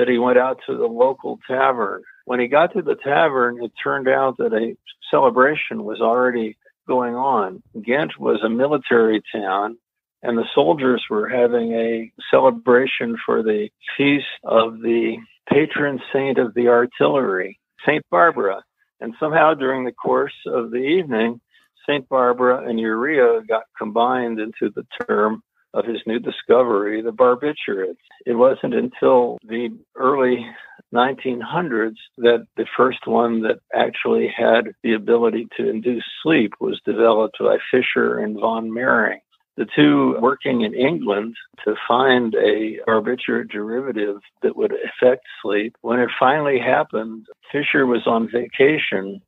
that 0.00 0.08
he 0.08 0.16
went 0.16 0.38
out 0.38 0.58
to 0.66 0.74
the 0.74 0.86
local 0.86 1.38
tavern. 1.46 2.02
When 2.24 2.40
he 2.40 2.48
got 2.48 2.72
to 2.72 2.80
the 2.80 2.94
tavern, 2.94 3.62
it 3.62 3.70
turned 3.84 4.08
out 4.08 4.38
that 4.38 4.54
a 4.54 4.74
celebration 5.10 5.84
was 5.84 6.00
already 6.00 6.56
going 6.88 7.14
on. 7.14 7.62
Ghent 7.84 8.18
was 8.18 8.40
a 8.42 8.48
military 8.48 9.22
town, 9.30 9.76
and 10.22 10.38
the 10.38 10.48
soldiers 10.54 11.04
were 11.10 11.28
having 11.28 11.72
a 11.74 12.10
celebration 12.30 13.18
for 13.26 13.42
the 13.42 13.68
feast 13.94 14.24
of 14.42 14.80
the 14.80 15.18
patron 15.52 16.00
saint 16.14 16.38
of 16.38 16.54
the 16.54 16.68
artillery, 16.68 17.60
St. 17.86 18.02
Barbara. 18.10 18.62
And 19.02 19.12
somehow 19.20 19.52
during 19.52 19.84
the 19.84 19.92
course 19.92 20.32
of 20.46 20.70
the 20.70 20.78
evening, 20.78 21.42
St. 21.86 22.08
Barbara 22.08 22.66
and 22.66 22.80
urea 22.80 23.42
got 23.46 23.64
combined 23.76 24.40
into 24.40 24.72
the 24.74 24.86
term 25.06 25.42
of 25.74 25.84
his 25.84 26.00
new 26.06 26.18
discovery, 26.18 27.00
the 27.02 27.12
barbiturates. 27.12 27.96
It 28.26 28.34
wasn't 28.34 28.74
until 28.74 29.38
the 29.44 29.70
early 29.96 30.46
1900s 30.92 31.96
that 32.18 32.46
the 32.56 32.66
first 32.76 33.06
one 33.06 33.42
that 33.42 33.60
actually 33.74 34.32
had 34.36 34.72
the 34.82 34.94
ability 34.94 35.48
to 35.56 35.68
induce 35.68 36.04
sleep 36.22 36.52
was 36.60 36.80
developed 36.84 37.38
by 37.38 37.58
Fischer 37.70 38.18
and 38.18 38.38
von 38.38 38.72
Mering. 38.72 39.20
The 39.56 39.66
two 39.76 40.16
working 40.20 40.62
in 40.62 40.74
England 40.74 41.36
to 41.64 41.74
find 41.86 42.34
a 42.34 42.78
barbiturate 42.88 43.50
derivative 43.50 44.16
that 44.42 44.56
would 44.56 44.72
affect 44.72 45.26
sleep. 45.42 45.76
When 45.82 46.00
it 46.00 46.08
finally 46.18 46.58
happened, 46.58 47.26
Fischer 47.52 47.86
was 47.86 48.06
on 48.06 48.30
vacation 48.32 49.20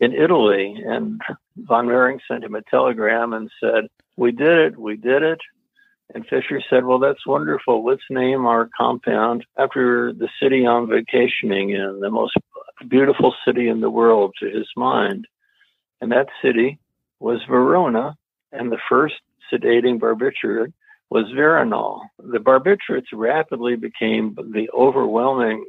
in 0.00 0.12
Italy 0.12 0.76
and 0.86 1.20
von 1.56 1.86
Mering 1.86 2.20
sent 2.28 2.44
him 2.44 2.54
a 2.54 2.62
telegram 2.62 3.32
and 3.32 3.50
said, 3.60 3.88
We 4.16 4.32
did 4.32 4.58
it, 4.58 4.78
we 4.78 4.96
did 4.96 5.22
it. 5.22 5.40
And 6.14 6.26
Fischer 6.26 6.60
said, 6.68 6.84
Well, 6.84 6.98
that's 6.98 7.26
wonderful. 7.26 7.84
Let's 7.84 8.02
name 8.10 8.46
our 8.46 8.68
compound 8.76 9.44
after 9.56 10.12
the 10.12 10.28
city 10.40 10.66
I'm 10.66 10.88
vacationing 10.88 11.70
in, 11.70 12.00
the 12.00 12.10
most 12.10 12.34
beautiful 12.88 13.34
city 13.46 13.68
in 13.68 13.80
the 13.80 13.90
world 13.90 14.34
to 14.40 14.46
his 14.46 14.68
mind. 14.76 15.26
And 16.00 16.12
that 16.12 16.28
city 16.42 16.78
was 17.20 17.40
Verona. 17.48 18.16
And 18.52 18.70
the 18.70 18.78
first 18.88 19.14
sedating 19.50 19.98
barbiturate 19.98 20.72
was 21.08 21.26
Veronal. 21.34 22.00
The 22.18 22.38
barbiturates 22.38 23.06
rapidly 23.12 23.76
became 23.76 24.34
the 24.34 24.68
overwhelming 24.74 25.64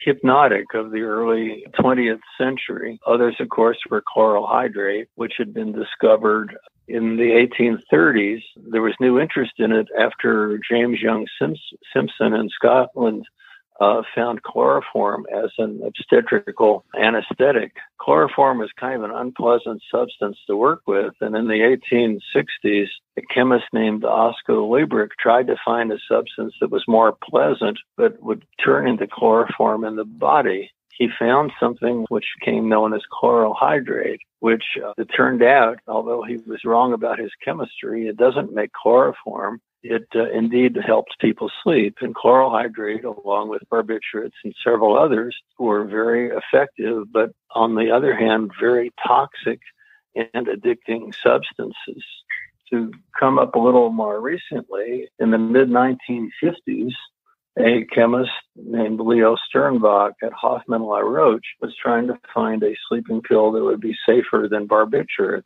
hypnotic 0.00 0.66
of 0.74 0.90
the 0.90 1.00
early 1.00 1.64
20th 1.78 2.20
century. 2.36 3.00
Others, 3.06 3.36
of 3.40 3.48
course, 3.48 3.78
were 3.90 4.02
chloral 4.06 4.46
hydrate, 4.46 5.08
which 5.16 5.34
had 5.38 5.52
been 5.52 5.72
discovered 5.72 6.56
in 6.88 7.16
the 7.16 7.46
1830s. 7.60 8.42
There 8.70 8.82
was 8.82 8.94
new 9.00 9.18
interest 9.18 9.52
in 9.58 9.72
it 9.72 9.88
after 9.98 10.58
James 10.70 11.00
Young 11.00 11.26
Simpson 11.38 12.34
in 12.34 12.48
Scotland 12.48 13.26
uh, 13.80 14.02
found 14.14 14.42
chloroform 14.42 15.26
as 15.32 15.50
an 15.58 15.80
obstetrical 15.86 16.84
anesthetic. 17.00 17.76
Chloroform 17.98 18.60
is 18.60 18.70
kind 18.78 18.96
of 18.96 19.10
an 19.10 19.16
unpleasant 19.16 19.82
substance 19.90 20.36
to 20.46 20.56
work 20.56 20.82
with, 20.86 21.14
and 21.20 21.36
in 21.36 21.46
the 21.46 21.78
1860s, 21.92 22.86
a 23.16 23.22
chemist 23.32 23.66
named 23.72 24.04
Oscar 24.04 24.54
Liebreich 24.54 25.10
tried 25.20 25.46
to 25.46 25.56
find 25.64 25.92
a 25.92 25.98
substance 26.10 26.54
that 26.60 26.70
was 26.70 26.84
more 26.88 27.16
pleasant 27.22 27.78
but 27.96 28.20
would 28.22 28.44
turn 28.64 28.88
into 28.88 29.06
chloroform 29.06 29.84
in 29.84 29.96
the 29.96 30.04
body. 30.04 30.70
He 30.98 31.08
found 31.18 31.52
something 31.60 32.06
which 32.08 32.26
became 32.40 32.68
known 32.68 32.92
as 32.92 33.02
chloral 33.10 33.54
hydrate, 33.54 34.20
which 34.40 34.64
uh, 34.84 34.92
it 34.98 35.08
turned 35.16 35.42
out, 35.42 35.78
although 35.86 36.22
he 36.22 36.38
was 36.38 36.64
wrong 36.64 36.92
about 36.92 37.18
his 37.18 37.30
chemistry, 37.44 38.08
it 38.08 38.16
doesn't 38.16 38.52
make 38.52 38.72
chloroform 38.72 39.60
it 39.82 40.08
uh, 40.14 40.30
indeed 40.30 40.76
helps 40.84 41.14
people 41.20 41.50
sleep. 41.62 41.98
And 42.00 42.14
chloral 42.14 42.50
hydrate, 42.50 43.04
along 43.04 43.48
with 43.48 43.62
barbiturates 43.70 44.32
and 44.44 44.54
several 44.62 44.98
others, 44.98 45.36
were 45.58 45.84
very 45.84 46.30
effective, 46.30 47.12
but 47.12 47.30
on 47.54 47.74
the 47.74 47.90
other 47.90 48.14
hand, 48.14 48.50
very 48.60 48.92
toxic 49.06 49.60
and 50.14 50.46
addicting 50.46 51.14
substances. 51.22 52.04
To 52.70 52.92
come 53.18 53.38
up 53.38 53.54
a 53.54 53.58
little 53.58 53.90
more 53.90 54.20
recently, 54.20 55.08
in 55.18 55.30
the 55.30 55.38
mid 55.38 55.70
1950s, 55.70 56.92
a 57.58 57.84
chemist 57.94 58.30
named 58.56 59.00
Leo 59.00 59.36
Sternbach 59.36 60.12
at 60.22 60.32
Hoffmann 60.32 60.82
La 60.82 60.98
Roche 60.98 61.56
was 61.60 61.74
trying 61.82 62.06
to 62.06 62.18
find 62.32 62.62
a 62.62 62.76
sleeping 62.88 63.20
pill 63.22 63.52
that 63.52 63.64
would 63.64 63.80
be 63.80 63.96
safer 64.06 64.48
than 64.50 64.68
barbiturates 64.68 65.42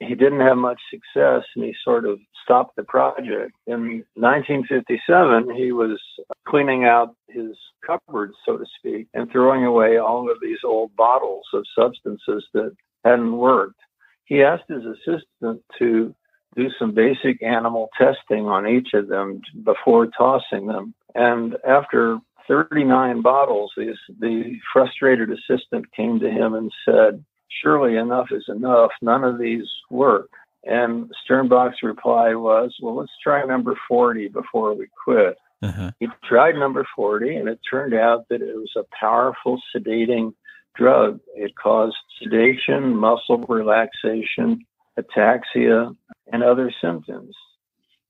he 0.00 0.14
didn't 0.14 0.40
have 0.40 0.58
much 0.58 0.80
success 0.90 1.42
and 1.54 1.64
he 1.64 1.74
sort 1.82 2.04
of 2.04 2.18
stopped 2.42 2.76
the 2.76 2.84
project. 2.84 3.52
In 3.66 4.04
1957, 4.14 5.54
he 5.56 5.72
was 5.72 5.98
cleaning 6.46 6.84
out 6.84 7.14
his 7.28 7.56
cupboards, 7.86 8.34
so 8.44 8.58
to 8.58 8.64
speak, 8.78 9.08
and 9.14 9.30
throwing 9.30 9.64
away 9.64 9.96
all 9.96 10.30
of 10.30 10.38
these 10.42 10.58
old 10.64 10.94
bottles 10.96 11.46
of 11.54 11.64
substances 11.78 12.46
that 12.52 12.76
hadn't 13.04 13.36
worked. 13.36 13.80
He 14.26 14.42
asked 14.42 14.64
his 14.68 14.84
assistant 14.84 15.62
to 15.78 16.14
do 16.56 16.68
some 16.78 16.94
basic 16.94 17.42
animal 17.42 17.88
testing 17.96 18.46
on 18.46 18.66
each 18.66 18.88
of 18.94 19.08
them 19.08 19.40
before 19.64 20.08
tossing 20.08 20.66
them. 20.66 20.94
And 21.14 21.56
after 21.66 22.18
39 22.48 23.22
bottles, 23.22 23.72
the 23.76 24.58
frustrated 24.72 25.30
assistant 25.30 25.92
came 25.92 26.20
to 26.20 26.30
him 26.30 26.54
and 26.54 26.70
said, 26.84 27.24
surely 27.62 27.96
enough 27.96 28.28
is 28.30 28.44
enough. 28.48 28.90
None 29.02 29.24
of 29.24 29.38
these 29.38 29.66
work. 29.90 30.30
And 30.64 31.10
Sternbach's 31.24 31.82
reply 31.82 32.34
was, 32.34 32.74
well, 32.82 32.96
let's 32.96 33.12
try 33.22 33.44
number 33.44 33.78
40 33.88 34.28
before 34.28 34.74
we 34.74 34.88
quit. 35.04 35.38
Uh-huh. 35.62 35.90
He 36.00 36.08
tried 36.24 36.56
number 36.56 36.86
40, 36.94 37.36
and 37.36 37.48
it 37.48 37.60
turned 37.68 37.94
out 37.94 38.28
that 38.28 38.42
it 38.42 38.56
was 38.56 38.72
a 38.76 38.84
powerful 38.98 39.60
sedating 39.74 40.34
drug. 40.74 41.20
It 41.34 41.54
caused 41.56 41.96
sedation, 42.18 42.96
muscle 42.96 43.38
relaxation, 43.48 44.66
ataxia, 44.98 45.96
and 46.32 46.42
other 46.42 46.72
symptoms. 46.80 47.34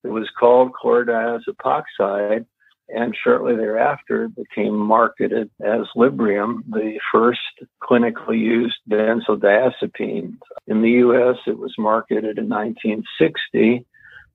It 0.03 0.09
was 0.09 0.29
called 0.39 0.73
chlorodiazepoxide, 0.73 2.47
and 2.89 3.17
shortly 3.23 3.57
thereafter 3.57 4.29
became 4.29 4.77
marketed 4.77 5.51
as 5.61 5.87
Librium, 5.97 6.63
the 6.69 7.01
first 7.13 7.41
clinically 7.83 8.39
used 8.39 8.77
benzodiazepine. 8.89 10.37
In 10.67 10.83
the 10.83 10.91
U.S., 10.91 11.37
it 11.47 11.59
was 11.59 11.75
marketed 11.79 12.39
in 12.39 12.49
1960. 12.49 13.85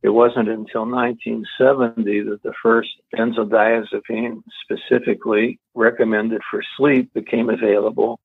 It 0.03 0.09
wasn't 0.09 0.49
until 0.49 0.85
1970 0.85 2.21
that 2.21 2.43
the 2.43 2.53
first 2.61 2.89
benzodiazepine 3.15 4.43
specifically 4.63 5.59
recommended 5.75 6.41
for 6.49 6.63
sleep 6.75 7.13
became 7.13 7.49
available, 7.49 8.19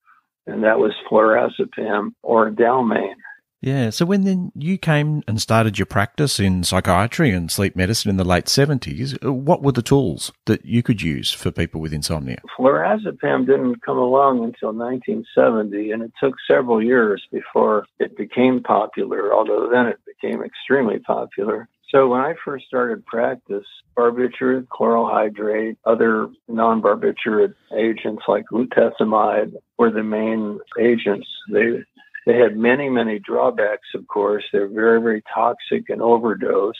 and 0.46 0.64
that 0.64 0.78
was 0.78 0.92
flurazepam 1.08 2.14
or 2.22 2.50
Dalmane. 2.50 3.14
Yeah. 3.60 3.90
So 3.90 4.04
when 4.04 4.24
then 4.24 4.52
you 4.54 4.78
came 4.78 5.22
and 5.26 5.40
started 5.40 5.78
your 5.78 5.86
practice 5.86 6.38
in 6.38 6.62
psychiatry 6.62 7.30
and 7.30 7.50
sleep 7.50 7.74
medicine 7.74 8.10
in 8.10 8.16
the 8.16 8.24
late 8.24 8.46
70s, 8.46 9.24
uh, 9.24 9.32
what 9.32 9.62
were 9.62 9.72
the 9.72 9.82
tools 9.82 10.32
that 10.44 10.64
you 10.64 10.82
could 10.82 11.02
use 11.02 11.32
for 11.32 11.50
people 11.50 11.80
with 11.80 11.92
insomnia? 11.92 12.40
Flurazepam 12.58 13.46
didn't 13.46 13.82
come 13.82 13.98
along 13.98 14.44
until 14.44 14.72
1970, 14.72 15.90
and 15.90 16.02
it 16.02 16.12
took 16.20 16.34
several 16.48 16.82
years 16.82 17.26
before 17.32 17.86
it 17.98 18.16
became 18.16 18.62
popular, 18.62 19.34
although 19.34 19.68
then 19.70 19.86
it 19.86 19.98
became 20.06 20.42
extremely 20.42 20.98
popular. 20.98 21.68
So 21.90 22.08
when 22.08 22.20
I 22.20 22.34
first 22.44 22.66
started 22.66 23.06
practice, 23.06 23.64
barbiturate, 23.96 24.68
chloral 24.68 25.08
hydrate, 25.08 25.78
other 25.84 26.28
non-barbiturate 26.48 27.54
agents 27.76 28.24
like 28.26 28.44
glutethimide 28.52 29.54
were 29.78 29.90
the 29.90 30.02
main 30.02 30.58
agents. 30.78 31.28
They 31.52 31.84
they 32.26 32.36
had 32.36 32.56
many, 32.56 32.88
many 32.88 33.20
drawbacks, 33.20 33.88
of 33.94 34.06
course. 34.08 34.44
They're 34.52 34.68
very, 34.68 35.00
very 35.00 35.22
toxic 35.32 35.88
and 35.88 36.02
overdose. 36.02 36.74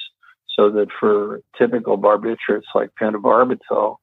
So 0.59 0.71
that 0.71 0.89
for 0.99 1.41
typical 1.57 1.99
barbiturates 1.99 2.75
like 2.75 2.91
pentobarbital, 3.01 3.97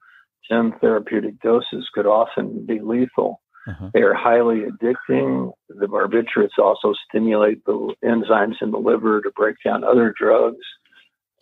10 0.50 0.74
therapeutic 0.80 1.40
doses 1.42 1.90
could 1.94 2.06
often 2.06 2.66
be 2.66 2.80
lethal. 2.80 3.42
Uh-huh. 3.68 3.90
They 3.94 4.02
are 4.02 4.14
highly 4.14 4.62
addicting. 4.62 5.52
The 5.70 5.88
barbiturates 5.88 6.60
also 6.62 6.94
stimulate 7.10 7.66
the 7.66 7.94
enzymes 8.04 8.62
in 8.62 8.72
the 8.72 8.78
liver 8.78 9.22
to 9.22 9.32
break 9.36 9.56
down 9.66 9.84
other 9.84 10.14
drugs. 10.18 10.66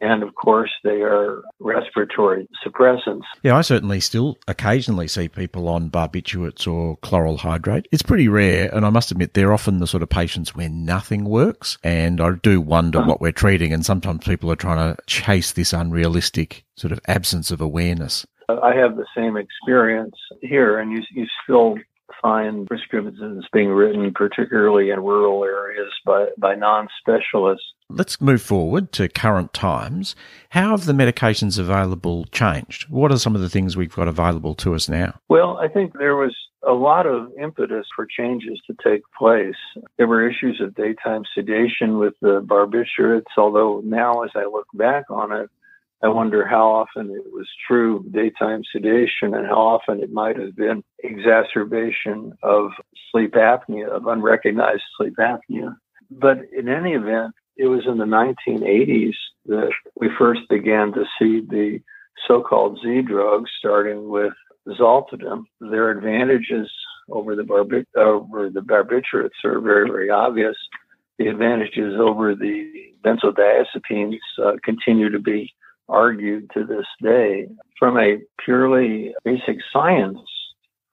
And 0.02 0.24
of 0.24 0.34
course, 0.34 0.72
they 0.84 1.02
are 1.02 1.44
respiratory 1.60 2.48
suppressants. 2.66 3.22
Yeah, 3.44 3.56
I 3.56 3.62
certainly 3.62 4.00
still 4.00 4.40
occasionally 4.48 5.08
see 5.08 5.30
people 5.30 5.70
on 5.70 5.92
barbiturates 5.92 6.68
or 6.68 6.98
chloral 6.98 7.38
hydrate. 7.38 7.88
It's 7.92 8.02
pretty 8.02 8.28
rare, 8.28 8.74
and 8.76 8.86
I 8.86 8.90
must 8.90 9.12
admit, 9.12 9.36
they're 9.36 9.54
often 9.54 9.80
the 9.80 9.88
sort 9.88 10.02
of 10.02 10.10
patients 10.10 10.56
where 10.56 10.70
nothing 10.70 11.26
works. 11.26 11.78
And 11.84 12.20
I 12.20 12.32
do 12.42 12.60
wonder 12.60 12.98
uh-huh. 13.00 13.08
what 13.08 13.22
we're 13.22 13.32
treating, 13.32 13.74
and 13.74 13.86
sometimes 13.86 14.26
people 14.26 14.52
are 14.52 14.56
trying 14.56 14.96
to 14.96 15.02
chase 15.06 15.52
this 15.52 15.72
unrealistic 15.72 16.66
sort 16.76 16.92
of 16.92 17.00
absence 17.08 17.52
of 17.52 17.62
awareness. 17.62 18.26
I 18.50 18.74
have 18.76 18.98
the 18.98 19.06
same 19.16 19.38
experience 19.38 20.16
here, 20.42 20.80
and 20.80 20.92
you, 20.92 21.04
you 21.12 21.26
still 21.44 21.76
find 22.22 22.68
prescriptions 22.68 23.46
being 23.52 23.70
written, 23.70 24.14
particularly 24.14 24.90
in 24.90 25.00
rural 25.00 25.44
areas, 25.44 25.92
by, 26.06 26.28
by 26.38 26.56
non 26.56 26.88
specialists. 27.00 27.66
Let's 27.90 28.22
move 28.22 28.42
forward 28.42 28.92
to 28.94 29.10
current 29.10 29.54
times. 29.54 30.16
How 30.50 30.72
have 30.72 30.86
the 30.86 30.94
medications 30.94 31.60
available 31.60 32.26
changed? 32.26 32.90
What 32.90 33.12
are 33.12 33.18
some 33.18 33.36
of 33.36 33.42
the 33.42 33.50
things 33.50 33.76
we've 33.76 33.94
got 33.94 34.08
available 34.08 34.56
to 34.56 34.74
us 34.74 34.88
now? 34.88 35.20
Well, 35.28 35.58
I 35.58 35.68
think 35.68 35.94
there 35.98 36.16
was 36.16 36.36
a 36.68 36.74
lot 36.74 37.06
of 37.06 37.32
impetus 37.42 37.88
for 37.96 38.06
changes 38.06 38.62
to 38.68 38.76
take 38.84 39.02
place. 39.18 39.56
There 39.98 40.08
were 40.08 40.30
issues 40.30 40.62
of 40.62 40.76
daytime 40.76 41.24
sedation 41.36 41.98
with 41.98 42.14
the 42.22 42.42
barbiturates, 42.42 43.24
although 43.36 43.82
now, 43.84 44.24
as 44.24 44.32
I 44.36 44.46
look 44.46 44.68
back 44.74 45.06
on 45.10 45.32
it, 45.32 45.50
I 46.04 46.08
wonder 46.08 46.46
how 46.48 46.68
often 46.68 47.12
it 47.12 47.32
was 47.32 47.48
true 47.68 48.04
daytime 48.12 48.64
sedation 48.72 49.36
and 49.36 49.46
how 49.46 49.60
often 49.60 50.02
it 50.02 50.12
might 50.12 50.38
have 50.40 50.56
been 50.56 50.84
exacerbation 51.04 52.34
of 52.42 52.72
sleep 53.12 53.34
apnea, 53.34 53.88
of 53.88 54.08
unrecognized 54.08 54.82
sleep 54.98 55.16
apnea. 55.20 55.76
But 56.10 56.40
in 56.58 56.68
any 56.70 56.94
event, 56.94 57.36
it 57.56 57.68
was 57.68 57.86
in 57.86 58.00
the 58.00 58.06
1980s 58.06 59.14
that 59.46 59.72
we 59.96 60.10
first 60.18 60.42
began 60.50 60.92
to 60.94 61.06
see 61.20 61.42
the 61.42 61.80
so-called 62.28 62.80
Z 62.84 63.04
drugs, 63.04 63.52
starting 63.60 64.10
with 64.10 64.34
zolpidem. 64.68 65.44
Their 65.60 65.92
advantages 65.92 66.72
over 67.10 67.36
the 67.36 67.44
barbi- 67.44 67.86
over 67.96 68.50
the 68.50 68.62
barbiturates 68.62 69.44
are 69.44 69.60
very, 69.60 69.88
very 69.90 70.10
obvious. 70.10 70.56
The 71.20 71.28
advantages 71.28 71.94
over 72.00 72.34
the 72.34 72.94
benzodiazepines 73.04 74.20
uh, 74.44 74.54
continue 74.64 75.10
to 75.10 75.20
be 75.20 75.52
argued 75.90 76.50
to 76.54 76.66
this 76.66 76.86
day. 77.02 77.48
From 77.78 77.98
a 77.98 78.20
purely 78.44 79.14
basic 79.24 79.58
science 79.74 80.20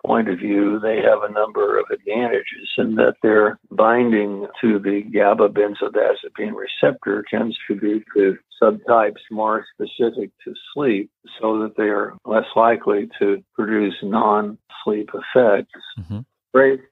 point 0.05 0.29
of 0.29 0.39
view, 0.39 0.79
they 0.81 0.97
have 0.97 1.23
a 1.23 1.33
number 1.33 1.79
of 1.79 1.87
advantages 1.91 2.69
in 2.79 2.95
that 2.97 3.15
their 3.23 3.59
binding 3.71 4.47
to 4.61 4.79
the 4.79 5.03
GABA 5.03 5.51
benzodiazepine 5.51 6.55
receptor 6.55 7.25
tends 7.31 7.57
to 7.67 7.75
be 7.75 8.05
to 8.15 8.39
subtypes 8.63 9.21
more 9.31 9.65
specific 9.75 10.31
to 10.45 10.55
sleep 10.73 11.11
so 11.41 11.59
that 11.61 11.77
they 11.77 11.85
are 11.85 12.15
less 12.25 12.47
likely 12.57 13.09
to 13.19 13.43
produce 13.55 13.95
non 14.03 14.59
sleep 14.85 15.11
effects. 15.15 15.73
Mm-hmm. 16.01 16.21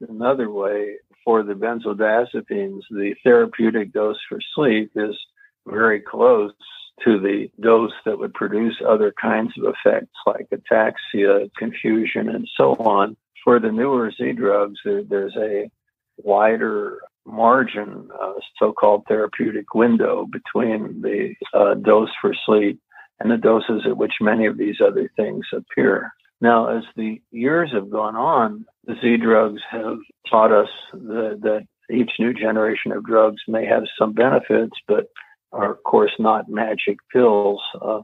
Another 0.09 0.51
way, 0.51 0.95
for 1.25 1.43
the 1.43 1.55
benzodiazepines, 1.55 2.83
the 2.91 3.15
therapeutic 3.25 3.93
dose 3.93 4.19
for 4.29 4.39
sleep 4.55 4.93
is 4.95 5.17
very 5.67 6.01
close 6.01 6.53
to 7.05 7.19
the 7.21 7.51
dose 7.61 7.93
that 8.05 8.19
would 8.19 8.35
produce 8.35 8.77
other 8.87 9.13
kinds 9.21 9.53
of 9.59 9.75
effects 9.75 10.15
like 10.27 10.49
ataxia, 10.51 11.51
confusion, 11.57 12.29
and 12.29 12.49
so 12.57 12.75
on. 12.75 13.17
For 13.45 13.61
the 13.61 13.71
newer 13.71 14.11
Z 14.11 14.33
drugs, 14.33 14.79
there, 14.85 15.05
there's 15.05 15.37
a 15.37 15.71
wider 16.17 17.01
margin, 17.25 18.09
uh, 18.21 18.33
so-called 18.59 19.05
therapeutic 19.07 19.75
window 19.75 20.27
between 20.31 21.03
the 21.03 21.35
uh, 21.53 21.75
dose 21.75 22.11
for 22.21 22.35
sleep 22.47 22.81
and 23.21 23.31
the 23.31 23.37
doses 23.37 23.83
at 23.87 23.97
which 23.97 24.15
many 24.21 24.47
of 24.47 24.57
these 24.57 24.77
other 24.81 25.11
things 25.17 25.45
appear. 25.53 26.13
Now, 26.41 26.77
as 26.77 26.85
the 26.97 27.21
years 27.31 27.71
have 27.73 27.91
gone 27.91 28.15
on, 28.17 28.67
the 28.85 28.95
Z 29.01 29.19
drugs 29.19 29.63
have 29.71 29.99
taught 30.31 30.53
us 30.53 30.69
that, 30.93 31.39
that 31.43 31.67
each 31.91 32.13
new 32.19 32.35
generation 32.35 32.93
of 32.93 33.05
drugs 33.05 33.43
may 33.49 33.65
have 33.65 33.85
some 33.99 34.13
benefits, 34.13 34.77
but 34.87 35.07
are, 35.57 35.73
of 35.73 35.83
course, 35.83 36.13
not 36.19 36.49
magic 36.49 36.99
pills. 37.13 37.61
Uh, 37.81 38.03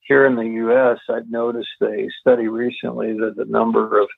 here 0.00 0.26
in 0.26 0.36
the 0.36 0.44
U.S., 0.44 0.98
I've 1.08 1.30
noticed 1.30 1.68
a 1.82 2.08
study 2.20 2.48
recently 2.48 3.12
that 3.14 3.34
the 3.36 3.44
number 3.44 4.00
of 4.00 4.08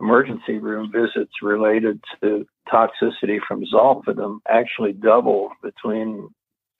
emergency 0.00 0.58
room 0.58 0.92
visits 0.92 1.32
related 1.42 2.00
to 2.20 2.46
toxicity 2.72 3.38
from 3.46 3.64
zolpidem 3.72 4.40
actually 4.48 4.92
doubled 4.92 5.52
between 5.62 6.28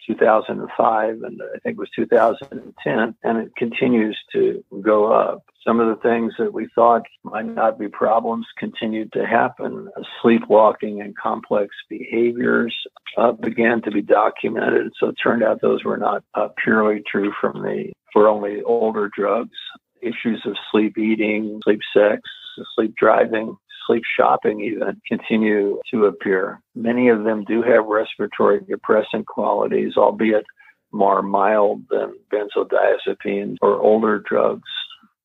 2005 0.07 1.23
and 1.23 1.41
I 1.43 1.59
think 1.61 1.75
it 1.75 1.79
was 1.79 1.91
2010, 1.97 3.15
and 3.23 3.39
it 3.39 3.57
continues 3.57 4.19
to 4.33 4.65
go 4.81 5.13
up. 5.13 5.45
Some 5.67 5.81
of 5.81 5.89
the 5.89 6.01
things 6.03 6.33
that 6.39 6.53
we 6.53 6.69
thought 6.75 7.03
might 7.25 7.47
not 7.47 7.79
be 7.79 7.89
problems 7.89 8.47
continued 8.57 9.13
to 9.13 9.27
happen. 9.27 9.89
Sleepwalking 10.23 11.01
and 11.01 11.17
complex 11.17 11.75
behaviors 11.89 12.75
uh, 13.17 13.33
began 13.33 13.83
to 13.83 13.91
be 13.91 14.03
documented. 14.03 14.93
So 15.01 15.09
it 15.09 15.17
turned 15.21 15.43
out 15.43 15.61
those 15.61 15.85
were 15.85 15.97
not 15.97 16.23
uh, 16.35 16.49
purely 16.63 17.03
true 17.11 17.33
from 17.41 17.63
the 17.63 17.93
for 18.13 18.29
only 18.29 18.63
older 18.63 19.11
drugs. 19.15 19.59
Issues 20.01 20.43
of 20.47 20.57
sleep 20.71 20.97
eating, 20.99 21.61
sleep 21.65 21.81
sex, 21.93 22.23
sleep 22.77 22.95
driving, 22.97 23.57
sleep 23.87 24.03
shopping 24.17 24.61
even 24.61 25.01
continue 25.07 25.81
to 25.91 26.07
appear. 26.07 26.61
Many 26.75 27.09
of 27.09 27.25
them 27.25 27.45
do 27.45 27.63
have 27.63 27.87
respiratory 27.87 28.61
depressant 28.61 29.27
qualities, 29.27 29.97
albeit 29.97 30.45
more 30.93 31.23
mild 31.23 31.83
than 31.91 32.15
benzodiazepines 32.33 33.57
or 33.61 33.81
older 33.81 34.19
drugs. 34.19 34.69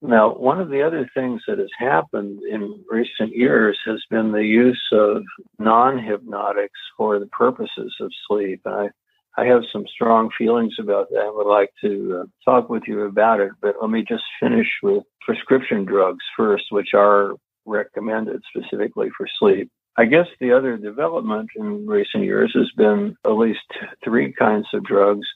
Now, 0.01 0.33
one 0.33 0.59
of 0.59 0.69
the 0.69 0.81
other 0.81 1.09
things 1.13 1.43
that 1.47 1.59
has 1.59 1.69
happened 1.77 2.41
in 2.49 2.83
recent 2.89 3.35
years 3.35 3.79
has 3.85 4.01
been 4.09 4.31
the 4.31 4.43
use 4.43 4.81
of 4.91 5.23
non 5.59 5.99
hypnotics 5.99 6.79
for 6.97 7.19
the 7.19 7.27
purposes 7.27 7.95
of 7.99 8.11
sleep. 8.27 8.61
I, 8.65 8.89
I 9.37 9.45
have 9.45 9.61
some 9.71 9.85
strong 9.87 10.31
feelings 10.35 10.73
about 10.79 11.09
that. 11.11 11.19
I 11.19 11.31
would 11.31 11.47
like 11.47 11.69
to 11.81 12.23
uh, 12.23 12.51
talk 12.51 12.67
with 12.67 12.83
you 12.87 13.01
about 13.03 13.39
it, 13.39 13.51
but 13.61 13.75
let 13.79 13.91
me 13.91 14.03
just 14.07 14.23
finish 14.39 14.67
with 14.81 15.03
prescription 15.21 15.85
drugs 15.85 16.25
first, 16.35 16.65
which 16.71 16.95
are 16.95 17.35
recommended 17.65 18.41
specifically 18.49 19.09
for 19.17 19.27
sleep. 19.39 19.69
I 19.97 20.05
guess 20.05 20.27
the 20.39 20.53
other 20.53 20.77
development 20.77 21.49
in 21.55 21.85
recent 21.85 22.23
years 22.23 22.51
has 22.55 22.71
been 22.77 23.17
at 23.25 23.31
least 23.31 23.59
three 24.03 24.31
kinds 24.33 24.67
of 24.73 24.85
drugs 24.85 25.27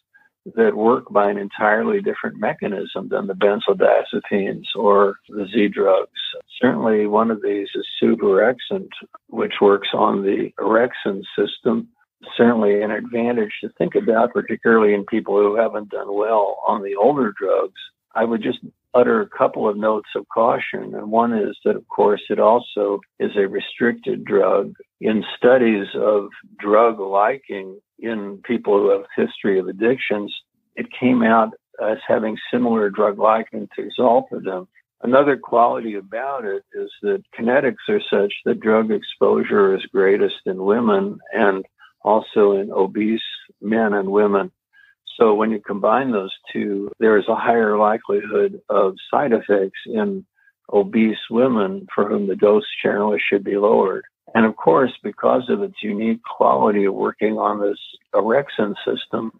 that 0.56 0.76
work 0.76 1.12
by 1.12 1.30
an 1.30 1.38
entirely 1.38 2.02
different 2.02 2.40
mechanism 2.40 3.10
than 3.10 3.28
the 3.28 3.34
benzodiazepines 3.34 4.66
or 4.76 5.16
the 5.28 5.48
Z 5.52 5.70
drugs. 5.70 6.20
Certainly, 6.62 7.08
one 7.08 7.32
of 7.32 7.42
these 7.42 7.68
is 7.76 7.86
suvorexant, 8.02 8.90
which 9.28 9.56
works 9.60 9.90
on 9.94 10.22
the 10.22 10.52
orexin 10.60 11.24
system. 11.38 11.90
Certainly, 12.38 12.82
an 12.82 12.92
advantage 12.92 13.54
to 13.62 13.70
think 13.78 13.96
about, 13.96 14.34
particularly 14.34 14.94
in 14.94 15.06
people 15.06 15.38
who 15.38 15.56
haven't 15.56 15.90
done 15.90 16.14
well 16.14 16.60
on 16.68 16.84
the 16.84 16.96
older 16.96 17.34
drugs. 17.38 17.82
I 18.14 18.24
would 18.24 18.42
just 18.42 18.60
utter 18.96 19.22
a 19.22 19.30
couple 19.38 19.68
of 19.68 19.78
notes 19.78 20.10
of 20.16 20.26
caution. 20.34 20.96
And 20.96 21.12
one 21.12 21.34
is 21.34 21.58
that, 21.66 21.76
of 21.76 21.88
course, 21.90 22.22
it 22.30 22.40
also 22.40 23.02
is 23.20 23.32
a 23.36 23.48
restricted 23.48 24.24
drug. 24.24 24.74
In 25.02 25.24
studies 25.38 25.88
of 25.96 26.30
drug 26.58 27.00
liking 27.00 27.80
in 28.00 28.40
people 28.46 28.80
who 28.80 28.90
have 28.90 29.06
history 29.16 29.60
of 29.60 29.68
addictions, 29.68 30.34
it 30.76 30.88
came 30.98 31.22
out 31.22 31.50
as 31.84 31.98
having 32.08 32.38
similar 32.52 32.90
drug 32.90 33.20
liking 33.20 33.68
to 33.76 33.90
zolpidem. 34.00 34.68
Another 35.04 35.38
quality 35.38 35.96
about 35.96 36.46
it 36.46 36.64
is 36.74 36.90
that 37.02 37.24
kinetics 37.38 37.90
are 37.90 38.02
such 38.10 38.34
that 38.46 38.62
drug 38.62 38.92
exposure 38.92 39.76
is 39.76 39.86
greatest 39.92 40.38
in 40.46 40.64
women 40.64 41.20
and 41.34 41.66
also 42.04 42.54
in 42.54 42.72
obese 42.72 43.20
men 43.62 43.94
and 43.94 44.10
women. 44.10 44.52
So 45.19 45.34
when 45.34 45.51
you 45.51 45.60
combine 45.60 46.12
those 46.12 46.34
two, 46.51 46.91
there 46.99 47.17
is 47.17 47.28
a 47.28 47.36
higher 47.36 47.78
likelihood 47.78 48.62
of 48.69 48.95
side 49.10 49.32
effects 49.32 49.80
in 49.86 50.25
obese 50.71 51.30
women 51.30 51.88
for 51.93 52.08
whom 52.08 52.28
the 52.28 52.36
dose 52.36 52.65
generally 52.84 53.19
should 53.19 53.43
be 53.43 53.58
lowered. 53.58 54.04
And 54.34 54.45
of 54.45 54.56
course, 54.58 54.91
because 55.04 55.49
of 55.49 55.62
its 55.62 55.82
unique 55.82 56.21
quality 56.23 56.86
of 56.86 56.93
working 56.93 57.38
on 57.38 57.62
this 57.62 57.80
orexin 58.13 58.75
system, 58.86 59.32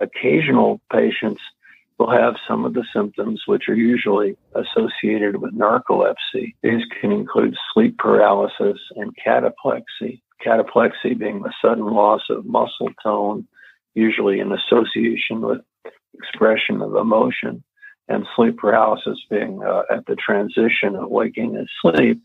occasional 0.00 0.80
patients 0.92 1.40
will 1.98 2.10
have 2.10 2.34
some 2.46 2.64
of 2.64 2.74
the 2.74 2.84
symptoms 2.94 3.42
which 3.46 3.68
are 3.68 3.74
usually 3.74 4.36
associated 4.54 5.40
with 5.40 5.54
narcolepsy. 5.54 6.54
These 6.62 6.82
can 7.00 7.10
include 7.10 7.56
sleep 7.72 7.98
paralysis 7.98 8.78
and 8.96 9.16
cataplexy. 9.16 10.20
Cataplexy 10.44 11.18
being 11.18 11.40
the 11.40 11.54
sudden 11.62 11.86
loss 11.86 12.22
of 12.28 12.44
muscle 12.44 12.90
tone 13.02 13.48
usually 13.96 14.38
in 14.38 14.52
association 14.52 15.40
with 15.40 15.60
expression 16.14 16.82
of 16.82 16.94
emotion, 16.94 17.64
and 18.08 18.26
sleep 18.36 18.58
paralysis 18.58 19.18
being 19.28 19.62
uh, 19.66 19.82
at 19.90 20.06
the 20.06 20.14
transition 20.14 20.94
of 20.94 21.10
waking 21.10 21.56
and 21.56 21.68
sleep, 21.82 22.22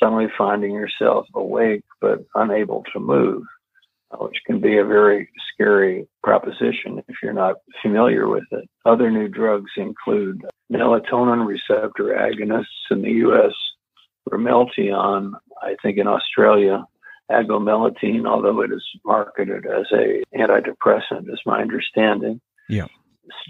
suddenly 0.00 0.28
finding 0.38 0.72
yourself 0.72 1.26
awake 1.34 1.84
but 2.00 2.24
unable 2.34 2.84
to 2.92 3.00
move, 3.00 3.42
uh, 4.12 4.18
which 4.18 4.36
can 4.46 4.60
be 4.60 4.78
a 4.78 4.84
very 4.84 5.28
scary 5.52 6.06
proposition 6.22 7.02
if 7.08 7.16
you're 7.22 7.32
not 7.32 7.56
familiar 7.82 8.28
with 8.28 8.44
it. 8.52 8.68
Other 8.84 9.10
new 9.10 9.26
drugs 9.26 9.72
include 9.76 10.42
melatonin 10.72 11.46
receptor 11.46 12.14
agonists 12.14 12.90
in 12.90 13.02
the 13.02 13.10
U.S., 13.10 13.52
Ramelteon, 14.30 15.32
I 15.62 15.76
think 15.82 15.98
in 15.98 16.08
Australia, 16.08 16.84
agomelatine, 17.30 18.26
although 18.26 18.60
it 18.62 18.72
is 18.72 18.84
marketed 19.04 19.66
as 19.66 19.86
a 19.92 20.22
antidepressant, 20.36 21.32
is 21.32 21.40
my 21.46 21.60
understanding. 21.60 22.40
Yeah. 22.68 22.86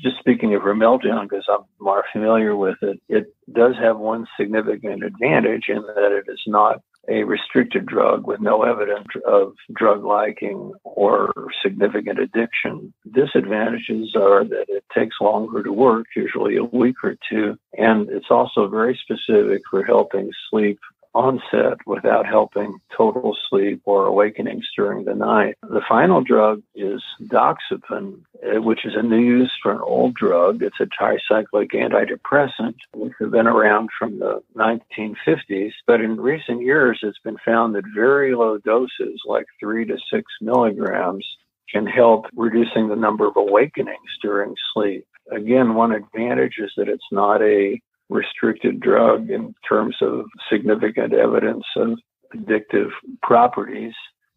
Just 0.02 0.18
speaking 0.18 0.54
of 0.54 0.62
Ramelteon, 0.62 1.28
because 1.28 1.44
I'm 1.50 1.64
more 1.80 2.04
familiar 2.12 2.56
with 2.56 2.78
it, 2.82 2.98
it 3.08 3.34
does 3.52 3.74
have 3.80 3.98
one 3.98 4.26
significant 4.38 5.04
advantage 5.04 5.64
in 5.68 5.82
that 5.82 6.12
it 6.12 6.30
is 6.30 6.40
not 6.46 6.80
a 7.08 7.22
restricted 7.24 7.86
drug 7.86 8.26
with 8.26 8.40
no 8.40 8.62
evidence 8.62 9.06
of 9.26 9.52
drug 9.74 10.04
liking 10.04 10.72
or 10.84 11.32
significant 11.62 12.18
addiction. 12.18 12.92
Disadvantages 13.12 14.14
are 14.16 14.44
that 14.44 14.64
it 14.68 14.84
takes 14.94 15.16
longer 15.20 15.62
to 15.62 15.72
work, 15.72 16.06
usually 16.16 16.56
a 16.56 16.64
week 16.64 16.96
or 17.04 17.16
two, 17.30 17.56
and 17.78 18.08
it's 18.08 18.30
also 18.30 18.68
very 18.68 18.98
specific 19.00 19.62
for 19.70 19.84
helping 19.84 20.30
sleep 20.50 20.78
onset 21.16 21.78
without 21.86 22.26
helping 22.26 22.78
total 22.94 23.34
sleep 23.48 23.80
or 23.86 24.04
awakenings 24.04 24.68
during 24.76 25.04
the 25.04 25.14
night. 25.14 25.56
The 25.62 25.80
final 25.88 26.20
drug 26.20 26.62
is 26.74 27.02
doxepin, 27.24 28.20
eh, 28.42 28.58
which 28.58 28.84
is 28.84 28.92
a 28.94 29.02
new 29.02 29.18
use 29.18 29.52
for 29.62 29.72
an 29.72 29.80
old 29.80 30.14
drug. 30.14 30.62
It's 30.62 30.78
a 30.78 30.84
tricyclic 30.84 31.72
antidepressant, 31.72 32.76
which 32.94 33.14
has 33.18 33.30
been 33.30 33.46
around 33.46 33.88
from 33.98 34.18
the 34.18 34.42
1950s. 34.54 35.72
But 35.86 36.02
in 36.02 36.20
recent 36.20 36.60
years, 36.60 37.00
it's 37.02 37.18
been 37.20 37.38
found 37.44 37.74
that 37.74 37.84
very 37.94 38.34
low 38.34 38.58
doses, 38.58 39.22
like 39.24 39.46
three 39.58 39.86
to 39.86 39.96
six 40.12 40.30
milligrams, 40.42 41.26
can 41.72 41.86
help 41.86 42.26
reducing 42.36 42.88
the 42.88 42.94
number 42.94 43.26
of 43.26 43.36
awakenings 43.36 44.18
during 44.22 44.54
sleep. 44.74 45.06
Again, 45.32 45.74
one 45.74 45.92
advantage 45.92 46.56
is 46.58 46.72
that 46.76 46.88
it's 46.88 47.10
not 47.10 47.42
a 47.42 47.80
restricted 48.08 48.80
drug 48.80 49.30
in 49.30 49.54
terms 49.68 49.96
of 50.00 50.26
significant 50.50 51.12
evidence 51.12 51.64
of 51.76 51.98
addictive 52.34 52.90
properties 53.22 53.94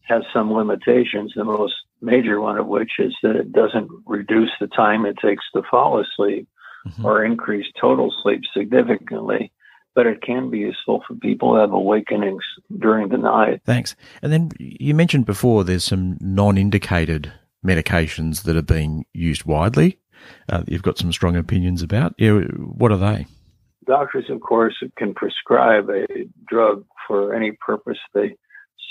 has 0.09 0.23
some 0.33 0.51
limitations, 0.51 1.33
the 1.35 1.43
most 1.43 1.73
major 2.01 2.41
one 2.41 2.57
of 2.57 2.67
which 2.67 2.91
is 2.99 3.15
that 3.21 3.35
it 3.35 3.51
doesn't 3.51 3.89
reduce 4.05 4.49
the 4.59 4.67
time 4.67 5.05
it 5.05 5.17
takes 5.21 5.45
to 5.53 5.61
fall 5.69 6.01
asleep 6.01 6.47
mm-hmm. 6.87 7.05
or 7.05 7.23
increase 7.23 7.67
total 7.79 8.13
sleep 8.23 8.41
significantly. 8.55 9.51
But 9.95 10.07
it 10.07 10.21
can 10.21 10.49
be 10.49 10.59
useful 10.59 11.03
for 11.05 11.15
people 11.15 11.53
who 11.53 11.59
have 11.59 11.73
awakenings 11.73 12.43
during 12.79 13.09
the 13.09 13.17
night. 13.17 13.61
Thanks. 13.65 13.95
And 14.21 14.31
then 14.31 14.51
you 14.59 14.93
mentioned 14.93 15.25
before 15.25 15.63
there's 15.63 15.83
some 15.83 16.17
non 16.21 16.57
indicated 16.57 17.33
medications 17.65 18.43
that 18.43 18.55
are 18.55 18.61
being 18.61 19.05
used 19.13 19.45
widely. 19.45 19.99
Uh, 20.47 20.63
you've 20.67 20.83
got 20.83 20.97
some 20.97 21.11
strong 21.11 21.35
opinions 21.35 21.81
about. 21.81 22.13
Yeah, 22.17 22.39
what 22.39 22.91
are 22.91 22.97
they? 22.97 23.25
Doctors, 23.89 24.29
of 24.29 24.39
course, 24.41 24.75
can 24.97 25.15
prescribe 25.15 25.89
a 25.89 26.05
drug 26.47 26.85
for 27.07 27.33
any 27.33 27.53
purpose 27.53 27.97
they 28.13 28.35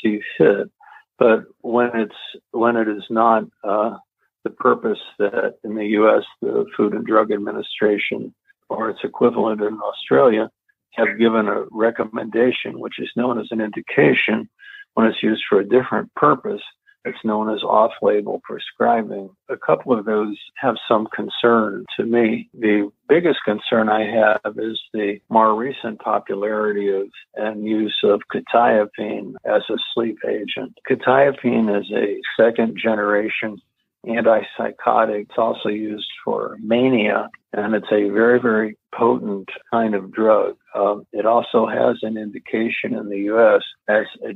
see 0.02 0.20
fit. 0.36 0.72
But 1.20 1.44
when 1.60 1.90
it's 1.94 2.42
when 2.50 2.74
it 2.76 2.88
is 2.88 3.04
not 3.08 3.44
uh, 3.62 3.96
the 4.42 4.50
purpose 4.50 4.98
that 5.20 5.54
in 5.62 5.76
the 5.76 5.86
U.S. 6.00 6.24
the 6.42 6.64
Food 6.76 6.94
and 6.94 7.06
Drug 7.06 7.30
Administration 7.30 8.34
or 8.68 8.90
its 8.90 8.98
equivalent 9.04 9.60
in 9.60 9.78
Australia 9.78 10.50
have 10.94 11.16
given 11.16 11.46
a 11.46 11.66
recommendation, 11.70 12.80
which 12.80 12.98
is 12.98 13.08
known 13.14 13.38
as 13.38 13.46
an 13.52 13.60
indication, 13.60 14.48
when 14.94 15.06
it's 15.06 15.22
used 15.22 15.44
for 15.48 15.60
a 15.60 15.68
different 15.68 16.12
purpose, 16.16 16.62
it's 17.08 17.24
known 17.24 17.52
as 17.52 17.62
off 17.62 17.92
label 18.02 18.40
prescribing. 18.44 19.30
A 19.48 19.56
couple 19.56 19.98
of 19.98 20.04
those 20.04 20.36
have 20.56 20.76
some 20.86 21.08
concern 21.14 21.84
to 21.96 22.04
me. 22.04 22.48
The 22.54 22.90
biggest 23.08 23.40
concern 23.44 23.88
I 23.88 24.04
have 24.04 24.56
is 24.58 24.80
the 24.92 25.18
more 25.28 25.54
recent 25.54 26.00
popularity 26.00 26.88
of 26.90 27.08
and 27.34 27.64
use 27.64 27.98
of 28.04 28.20
quetiapine 28.32 29.34
as 29.44 29.62
a 29.70 29.78
sleep 29.94 30.18
agent. 30.28 30.78
Quetiapine 30.88 31.80
is 31.80 31.90
a 31.92 32.20
second 32.40 32.78
generation 32.80 33.60
antipsychotic. 34.06 35.22
It's 35.22 35.38
also 35.38 35.68
used 35.68 36.10
for 36.24 36.56
mania, 36.60 37.28
and 37.52 37.74
it's 37.74 37.90
a 37.90 38.08
very, 38.10 38.40
very 38.40 38.76
potent 38.94 39.48
kind 39.70 39.94
of 39.94 40.12
drug. 40.12 40.56
Um, 40.74 41.06
it 41.12 41.26
also 41.26 41.66
has 41.66 41.98
an 42.02 42.16
indication 42.16 42.94
in 42.94 43.08
the 43.08 43.18
U.S. 43.32 43.62
as 43.88 44.06
a 44.24 44.32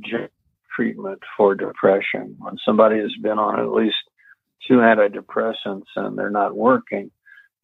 treatment 0.74 1.20
for 1.36 1.54
depression. 1.54 2.36
When 2.38 2.56
somebody 2.64 2.98
has 3.00 3.12
been 3.22 3.38
on 3.38 3.60
at 3.60 3.72
least 3.72 3.96
two 4.66 4.78
antidepressants 4.78 5.86
and 5.96 6.16
they're 6.16 6.30
not 6.30 6.56
working, 6.56 7.10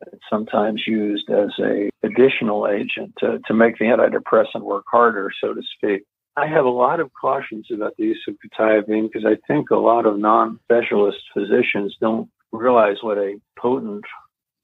it's 0.06 0.22
sometimes 0.30 0.82
used 0.86 1.28
as 1.30 1.50
a 1.58 1.90
additional 2.02 2.68
agent 2.68 3.14
to, 3.18 3.40
to 3.46 3.54
make 3.54 3.78
the 3.78 3.86
antidepressant 3.86 4.62
work 4.62 4.84
harder, 4.88 5.30
so 5.40 5.54
to 5.54 5.62
speak. 5.76 6.04
I 6.36 6.46
have 6.46 6.64
a 6.64 6.70
lot 6.70 7.00
of 7.00 7.10
cautions 7.20 7.66
about 7.72 7.94
the 7.98 8.04
use 8.04 8.24
of 8.28 8.36
quetiapine 8.36 9.10
because 9.10 9.26
I 9.26 9.36
think 9.48 9.70
a 9.70 9.76
lot 9.76 10.06
of 10.06 10.18
non-specialist 10.18 11.18
physicians 11.34 11.96
don't 12.00 12.30
realize 12.52 12.98
what 13.02 13.18
a 13.18 13.40
potent 13.58 14.04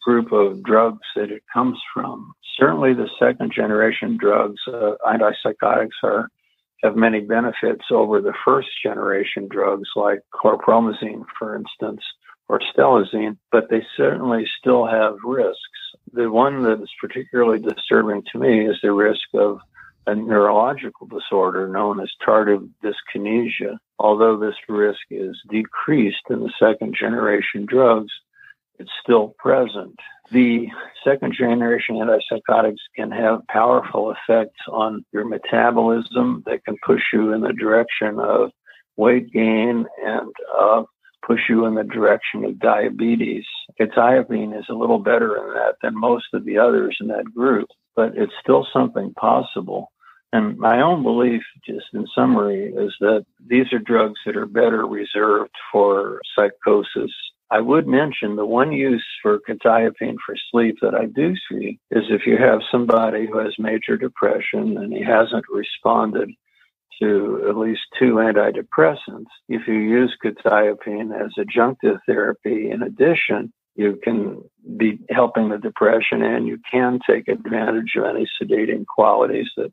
group 0.04 0.30
of 0.30 0.62
drugs 0.62 1.07
that 1.16 1.33
it 1.33 1.42
comes 1.52 1.78
from. 1.92 2.33
Certainly, 2.59 2.94
the 2.94 3.09
second 3.18 3.52
generation 3.52 4.16
drugs, 4.20 4.61
uh, 4.68 4.92
antipsychotics, 5.04 5.98
are 6.04 6.28
have 6.85 6.97
many 6.97 7.20
benefits 7.20 7.87
over 7.90 8.20
the 8.20 8.35
first 8.44 8.68
generation 8.83 9.49
drugs 9.51 9.88
like 9.97 10.20
chlorpromazine, 10.35 11.25
for 11.38 11.57
instance, 11.57 12.03
or 12.49 12.61
stelazine, 12.61 13.38
but 13.51 13.70
they 13.70 13.83
certainly 13.97 14.47
still 14.59 14.87
have 14.87 15.14
risks. 15.25 15.59
The 16.12 16.31
one 16.31 16.62
that 16.64 16.83
is 16.83 16.90
particularly 17.01 17.59
disturbing 17.59 18.23
to 18.31 18.38
me 18.38 18.66
is 18.66 18.77
the 18.83 18.92
risk 18.92 19.29
of 19.33 19.59
a 20.07 20.14
neurological 20.14 21.07
disorder 21.07 21.66
known 21.66 22.01
as 22.01 22.11
tardive 22.27 22.68
dyskinesia. 22.85 23.79
Although 23.99 24.38
this 24.38 24.57
risk 24.68 25.01
is 25.11 25.40
decreased 25.51 26.27
in 26.29 26.40
the 26.40 26.53
second 26.59 26.94
generation 26.94 27.64
drugs, 27.66 28.12
it's 28.78 28.90
still 29.02 29.34
present. 29.38 29.98
The 30.30 30.68
second 31.04 31.34
generation 31.38 31.96
antipsychotics 31.96 32.78
can 32.96 33.10
have 33.10 33.46
powerful 33.48 34.12
effects 34.12 34.60
on 34.68 35.04
your 35.12 35.24
metabolism 35.24 36.42
that 36.46 36.64
can 36.64 36.76
push 36.84 37.02
you 37.12 37.32
in 37.32 37.42
the 37.42 37.52
direction 37.52 38.18
of 38.18 38.50
weight 38.96 39.32
gain 39.32 39.87
and 40.02 40.32
uh, 40.58 40.82
push 41.26 41.40
you 41.48 41.66
in 41.66 41.74
the 41.74 41.84
direction 41.84 42.44
of 42.44 42.58
diabetes. 42.58 43.44
Quetiapine 43.80 44.58
is 44.58 44.66
a 44.68 44.74
little 44.74 44.98
better 44.98 45.37
in 45.37 45.54
that 45.54 45.76
than 45.82 45.98
most 45.98 46.26
of 46.32 46.44
the 46.44 46.58
others 46.58 46.96
in 47.00 47.08
that 47.08 47.32
group, 47.34 47.68
but 47.94 48.12
it's 48.16 48.32
still 48.40 48.66
something 48.72 49.12
possible. 49.14 49.90
And 50.32 50.58
my 50.58 50.80
own 50.80 51.04
belief, 51.04 51.42
just 51.64 51.87
in 51.92 52.06
summary, 52.12 52.72
is 52.76 52.92
that 53.00 53.24
these 53.46 53.72
are 53.72 53.78
drugs 53.78 54.18
that 54.26 54.37
are 54.37 54.46
better 54.46 54.84
reserved 54.84 55.54
for 55.70 56.20
psychosis 56.34 57.12
I 57.54 57.60
would 57.60 57.86
mention 57.86 58.34
the 58.34 58.44
one 58.44 58.72
use 58.72 59.06
for 59.22 59.38
quetiapine 59.38 60.16
for 60.26 60.34
sleep 60.50 60.78
that 60.82 60.96
I 60.96 61.06
do 61.06 61.34
see 61.48 61.78
is 61.92 62.02
if 62.10 62.26
you 62.26 62.36
have 62.36 62.58
somebody 62.68 63.28
who 63.28 63.38
has 63.38 63.54
major 63.60 63.96
depression 63.96 64.76
and 64.76 64.92
he 64.92 65.04
hasn't 65.04 65.44
responded 65.48 66.30
to 67.00 67.46
at 67.48 67.56
least 67.56 67.82
two 67.96 68.14
antidepressants. 68.14 69.30
If 69.48 69.68
you 69.68 69.74
use 69.74 70.16
quetiapine 70.24 71.14
as 71.14 71.30
adjunctive 71.38 72.00
therapy 72.08 72.72
in 72.72 72.82
addition, 72.82 73.52
you 73.76 74.00
can 74.02 74.42
be 74.76 74.98
helping 75.10 75.48
the 75.48 75.58
depression 75.58 76.22
and 76.22 76.48
you 76.48 76.58
can 76.68 76.98
take 77.08 77.28
advantage 77.28 77.92
of 77.96 78.04
any 78.04 78.26
sedating 78.42 78.84
qualities 78.84 79.50
that 79.56 79.72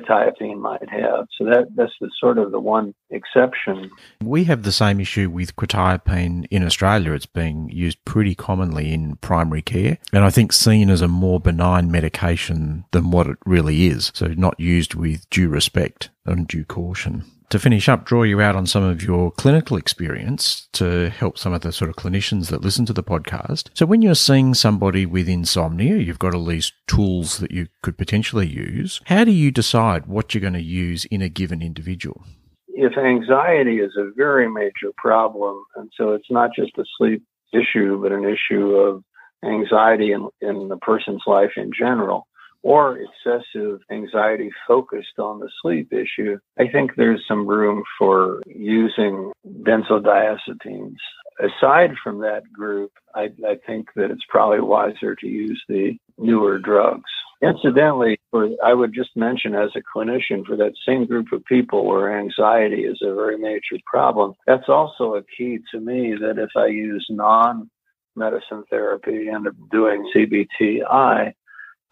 quetiapine 0.00 0.58
might 0.58 0.88
have. 0.88 1.26
So 1.38 1.44
that 1.44 1.68
that's 1.74 1.92
the 2.00 2.10
sort 2.20 2.38
of 2.38 2.50
the 2.52 2.60
one 2.60 2.94
exception. 3.10 3.90
We 4.22 4.44
have 4.44 4.62
the 4.62 4.72
same 4.72 5.00
issue 5.00 5.30
with 5.30 5.56
quetiapine 5.56 6.46
in 6.50 6.64
Australia. 6.64 7.12
It's 7.12 7.26
being 7.26 7.68
used 7.70 8.04
pretty 8.04 8.34
commonly 8.34 8.92
in 8.92 9.16
primary 9.16 9.62
care, 9.62 9.98
and 10.12 10.24
I 10.24 10.30
think 10.30 10.52
seen 10.52 10.90
as 10.90 11.00
a 11.00 11.08
more 11.08 11.40
benign 11.40 11.90
medication 11.90 12.84
than 12.92 13.10
what 13.10 13.26
it 13.26 13.38
really 13.44 13.86
is. 13.86 14.10
So 14.14 14.28
not 14.28 14.58
used 14.58 14.94
with 14.94 15.28
due 15.30 15.48
respect 15.48 16.10
and 16.26 16.48
due 16.48 16.64
caution 16.64 17.24
to 17.54 17.58
finish 17.60 17.88
up, 17.88 18.04
draw 18.04 18.24
you 18.24 18.40
out 18.40 18.56
on 18.56 18.66
some 18.66 18.82
of 18.82 19.02
your 19.02 19.30
clinical 19.30 19.76
experience 19.76 20.66
to 20.72 21.08
help 21.10 21.38
some 21.38 21.52
of 21.52 21.60
the 21.60 21.72
sort 21.72 21.88
of 21.88 21.94
clinicians 21.94 22.48
that 22.48 22.62
listen 22.62 22.84
to 22.86 22.92
the 22.92 23.02
podcast. 23.02 23.68
So, 23.74 23.86
when 23.86 24.02
you're 24.02 24.16
seeing 24.16 24.54
somebody 24.54 25.06
with 25.06 25.28
insomnia, 25.28 25.96
you've 25.96 26.18
got 26.18 26.34
all 26.34 26.46
these 26.46 26.72
tools 26.88 27.38
that 27.38 27.52
you 27.52 27.68
could 27.82 27.96
potentially 27.96 28.48
use. 28.48 29.00
How 29.06 29.22
do 29.22 29.30
you 29.30 29.52
decide 29.52 30.06
what 30.06 30.34
you're 30.34 30.40
going 30.40 30.54
to 30.54 30.60
use 30.60 31.04
in 31.06 31.22
a 31.22 31.28
given 31.28 31.62
individual? 31.62 32.24
If 32.68 32.98
anxiety 32.98 33.76
is 33.76 33.92
a 33.96 34.10
very 34.16 34.50
major 34.50 34.92
problem, 34.96 35.62
and 35.76 35.90
so 35.96 36.14
it's 36.14 36.30
not 36.30 36.50
just 36.56 36.72
a 36.76 36.84
sleep 36.98 37.22
issue, 37.52 38.02
but 38.02 38.10
an 38.10 38.24
issue 38.24 38.70
of 38.70 39.04
anxiety 39.44 40.10
in, 40.10 40.28
in 40.40 40.66
the 40.66 40.78
person's 40.78 41.22
life 41.24 41.52
in 41.56 41.70
general, 41.78 42.26
or 42.64 42.98
excessive 42.98 43.78
anxiety 43.90 44.50
focused 44.66 45.18
on 45.18 45.38
the 45.38 45.50
sleep 45.60 45.92
issue, 45.92 46.38
I 46.58 46.66
think 46.72 46.92
there's 46.96 47.22
some 47.28 47.46
room 47.46 47.84
for 47.98 48.42
using 48.46 49.32
benzodiazepines. 49.46 50.96
Aside 51.38 51.90
from 52.02 52.20
that 52.20 52.50
group, 52.50 52.90
I, 53.14 53.28
I 53.46 53.56
think 53.66 53.88
that 53.96 54.10
it's 54.10 54.24
probably 54.30 54.60
wiser 54.60 55.14
to 55.14 55.26
use 55.26 55.62
the 55.68 55.98
newer 56.16 56.58
drugs. 56.58 57.10
Incidentally, 57.42 58.18
I 58.64 58.72
would 58.72 58.94
just 58.94 59.14
mention 59.14 59.54
as 59.54 59.70
a 59.76 59.82
clinician 59.94 60.46
for 60.46 60.56
that 60.56 60.72
same 60.86 61.04
group 61.04 61.32
of 61.32 61.44
people 61.44 61.84
where 61.84 62.18
anxiety 62.18 62.84
is 62.84 62.98
a 63.02 63.14
very 63.14 63.36
major 63.36 63.76
problem, 63.84 64.32
that's 64.46 64.68
also 64.68 65.16
a 65.16 65.22
key 65.36 65.58
to 65.72 65.80
me 65.80 66.14
that 66.18 66.38
if 66.38 66.50
I 66.56 66.68
use 66.68 67.06
non 67.10 67.68
medicine 68.16 68.64
therapy 68.70 69.28
and 69.28 69.48
doing 69.70 70.10
CBTI, 70.16 71.32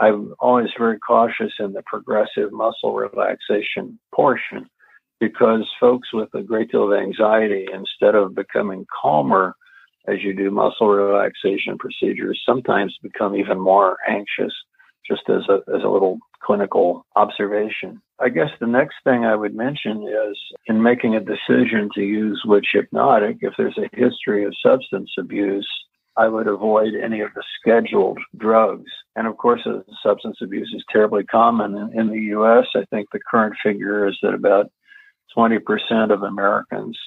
I'm 0.01 0.35
always 0.41 0.71
very 0.79 0.99
cautious 0.99 1.53
in 1.59 1.73
the 1.73 1.83
progressive 1.87 2.53
muscle 2.53 2.95
relaxation 2.95 3.99
portion 4.15 4.69
because 5.21 5.69
folks 5.79 6.13
with 6.13 6.29
a 6.35 6.43
great 6.43 6.73
deal 6.73 6.93
of 6.93 6.99
anxiety, 6.99 7.67
instead 7.73 8.17
of 8.17 8.35
becoming 8.35 8.85
calmer 9.01 9.55
as 10.09 10.17
you 10.23 10.35
do 10.35 10.51
muscle 10.51 10.89
relaxation 10.89 11.79
procedures, 11.79 12.43
sometimes 12.45 12.99
become 13.03 13.37
even 13.37 13.61
more 13.61 13.97
anxious, 14.09 14.53
just 15.09 15.23
as 15.29 15.43
a, 15.49 15.61
as 15.73 15.85
a 15.85 15.89
little 15.89 16.19
clinical 16.43 17.07
observation. 17.15 18.03
I 18.19 18.31
guess 18.31 18.51
the 18.61 18.67
next 18.67 18.97
thing 19.05 19.25
I 19.25 19.37
would 19.37 19.55
mention 19.55 20.03
is 20.03 20.37
in 20.67 20.83
making 20.83 21.15
a 21.15 21.21
decision 21.21 21.89
to 21.95 22.03
use 22.03 22.43
which 22.45 22.67
hypnotic, 22.73 23.39
if 23.43 23.55
there's 23.57 23.79
a 23.79 23.97
history 23.97 24.45
of 24.45 24.55
substance 24.61 25.13
abuse, 25.19 25.69
I 26.17 26.29
would 26.29 26.47
avoid 26.47 26.95
any 26.95 27.21
of 27.21 27.31
the 27.35 27.43
scheduled 27.59 28.19
drugs. 28.37 28.91
And 29.17 29.27
of 29.27 29.37
course, 29.37 29.63
uh, 29.67 29.81
substance 30.03 30.39
abuse 30.43 30.73
is 30.75 30.85
terribly 30.91 31.25
common 31.25 31.75
in, 31.75 32.01
in 32.01 32.11
the 32.11 32.21
U.S. 32.37 32.67
I 32.75 32.85
think 32.91 33.09
the 33.11 33.21
current 33.31 33.55
figure 33.63 34.07
is 34.07 34.19
that 34.23 34.35
about 34.35 34.71
20% 35.37 36.13
of 36.13 36.23
Americans 36.23 36.99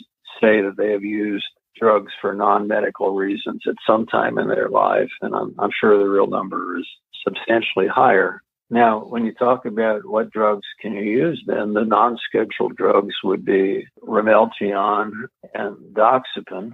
say 0.41 0.62
that 0.62 0.76
they 0.78 0.91
have 0.91 1.04
used 1.04 1.46
drugs 1.80 2.12
for 2.22 2.34
non-medical 2.34 3.13
reasons 3.15 3.62
at 3.68 3.76
some 3.86 4.06
time 4.06 4.38
in 4.38 4.48
their 4.48 4.70
life, 4.70 5.10
and 5.22 5.36
I'm, 5.36 5.54
I'm 5.60 5.72
sure 5.80 5.98
the 5.98 6.10
real 6.10 6.28
number 6.28 6.78
is 6.80 6.88
substantially 7.24 7.88
higher. 7.88 8.41
Now, 8.70 9.04
when 9.04 9.26
you 9.26 9.34
talk 9.34 9.65
about 9.65 10.06
what 10.06 10.32
drugs 10.32 10.65
can 10.82 10.94
you 10.94 11.04
use, 11.04 11.44
then 11.46 11.74
the 11.74 11.84
non-scheduled 11.84 12.76
drugs 12.76 13.13
would 13.24 13.46
be 13.46 13.86
Ramelteon 14.02 15.12
and 15.54 15.78
Doxepin. 15.94 16.74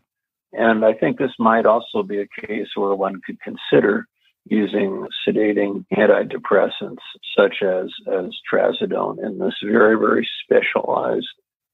And 0.54 0.84
I 0.84 0.94
think 0.94 1.18
this 1.18 1.32
might 1.40 1.66
also 1.66 2.04
be 2.04 2.20
a 2.20 2.48
case 2.48 2.68
where 2.76 2.96
one 2.96 3.22
could 3.26 3.40
consider 3.42 4.08
using 4.46 5.08
sedating 5.28 5.86
antidepressants 5.94 6.98
such 7.38 7.62
as, 7.62 7.90
as 8.12 8.32
trazodone 8.52 9.24
in 9.24 9.38
this 9.40 9.56
very, 9.64 9.98
very 9.98 10.28
specialized 10.44 11.28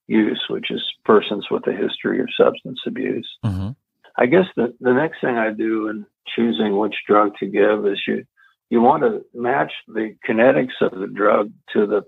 use, 0.07 0.45
which 0.49 0.69
is 0.69 0.83
persons 1.05 1.47
with 1.49 1.65
a 1.67 1.71
history 1.71 2.19
of 2.19 2.27
substance 2.37 2.79
abuse. 2.85 3.27
Mm-hmm. 3.43 3.69
I 4.17 4.25
guess 4.25 4.45
the, 4.55 4.73
the 4.79 4.93
next 4.93 5.21
thing 5.21 5.37
I 5.37 5.51
do 5.51 5.89
in 5.89 6.05
choosing 6.35 6.77
which 6.77 6.95
drug 7.07 7.35
to 7.39 7.45
give 7.45 7.85
is 7.85 8.01
you 8.07 8.25
you 8.69 8.81
want 8.81 9.03
to 9.03 9.23
match 9.33 9.71
the 9.87 10.15
kinetics 10.27 10.81
of 10.81 10.99
the 10.99 11.07
drug 11.07 11.51
to 11.71 11.85
the 11.85 12.01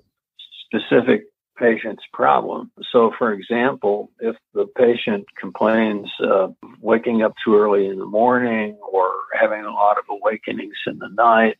specific 0.66 1.24
patient's 1.60 2.04
problem. 2.14 2.72
So, 2.92 3.12
for 3.18 3.34
example, 3.34 4.12
if 4.20 4.36
the 4.54 4.66
patient 4.78 5.26
complains 5.40 6.10
of 6.22 6.56
waking 6.80 7.22
up 7.22 7.34
too 7.44 7.58
early 7.58 7.88
in 7.88 8.00
the 8.00 8.06
morning 8.06 8.78
or 8.92 9.12
having 9.40 9.64
a 9.66 9.72
lot 9.72 9.98
of 9.98 10.06
awakenings 10.10 10.78
in 10.88 11.00
the 11.00 11.10
night 11.10 11.58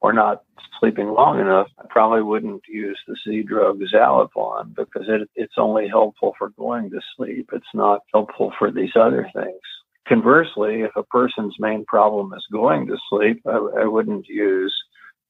or 0.00 0.12
not 0.12 0.42
sleeping 0.80 1.08
long 1.08 1.38
enough, 1.38 1.68
I 1.78 1.84
probably 1.88 2.22
wouldn't 2.22 2.62
use 2.68 2.98
the 3.06 3.16
Z 3.24 3.44
drug 3.44 3.80
Zaleplon 3.94 4.74
because 4.74 5.04
it, 5.08 5.28
it's 5.36 5.54
only 5.56 5.86
helpful 5.88 6.34
for 6.38 6.50
going 6.50 6.90
to 6.90 7.00
sleep. 7.16 7.50
It's 7.52 7.64
not 7.74 8.00
helpful 8.12 8.52
for 8.58 8.72
these 8.72 8.96
other 8.96 9.28
things. 9.34 9.60
Conversely, 10.08 10.80
if 10.80 10.90
a 10.96 11.04
person's 11.04 11.54
main 11.60 11.84
problem 11.84 12.32
is 12.34 12.44
going 12.50 12.88
to 12.88 12.96
sleep, 13.08 13.40
I, 13.46 13.82
I 13.82 13.84
wouldn't 13.84 14.26
use 14.26 14.74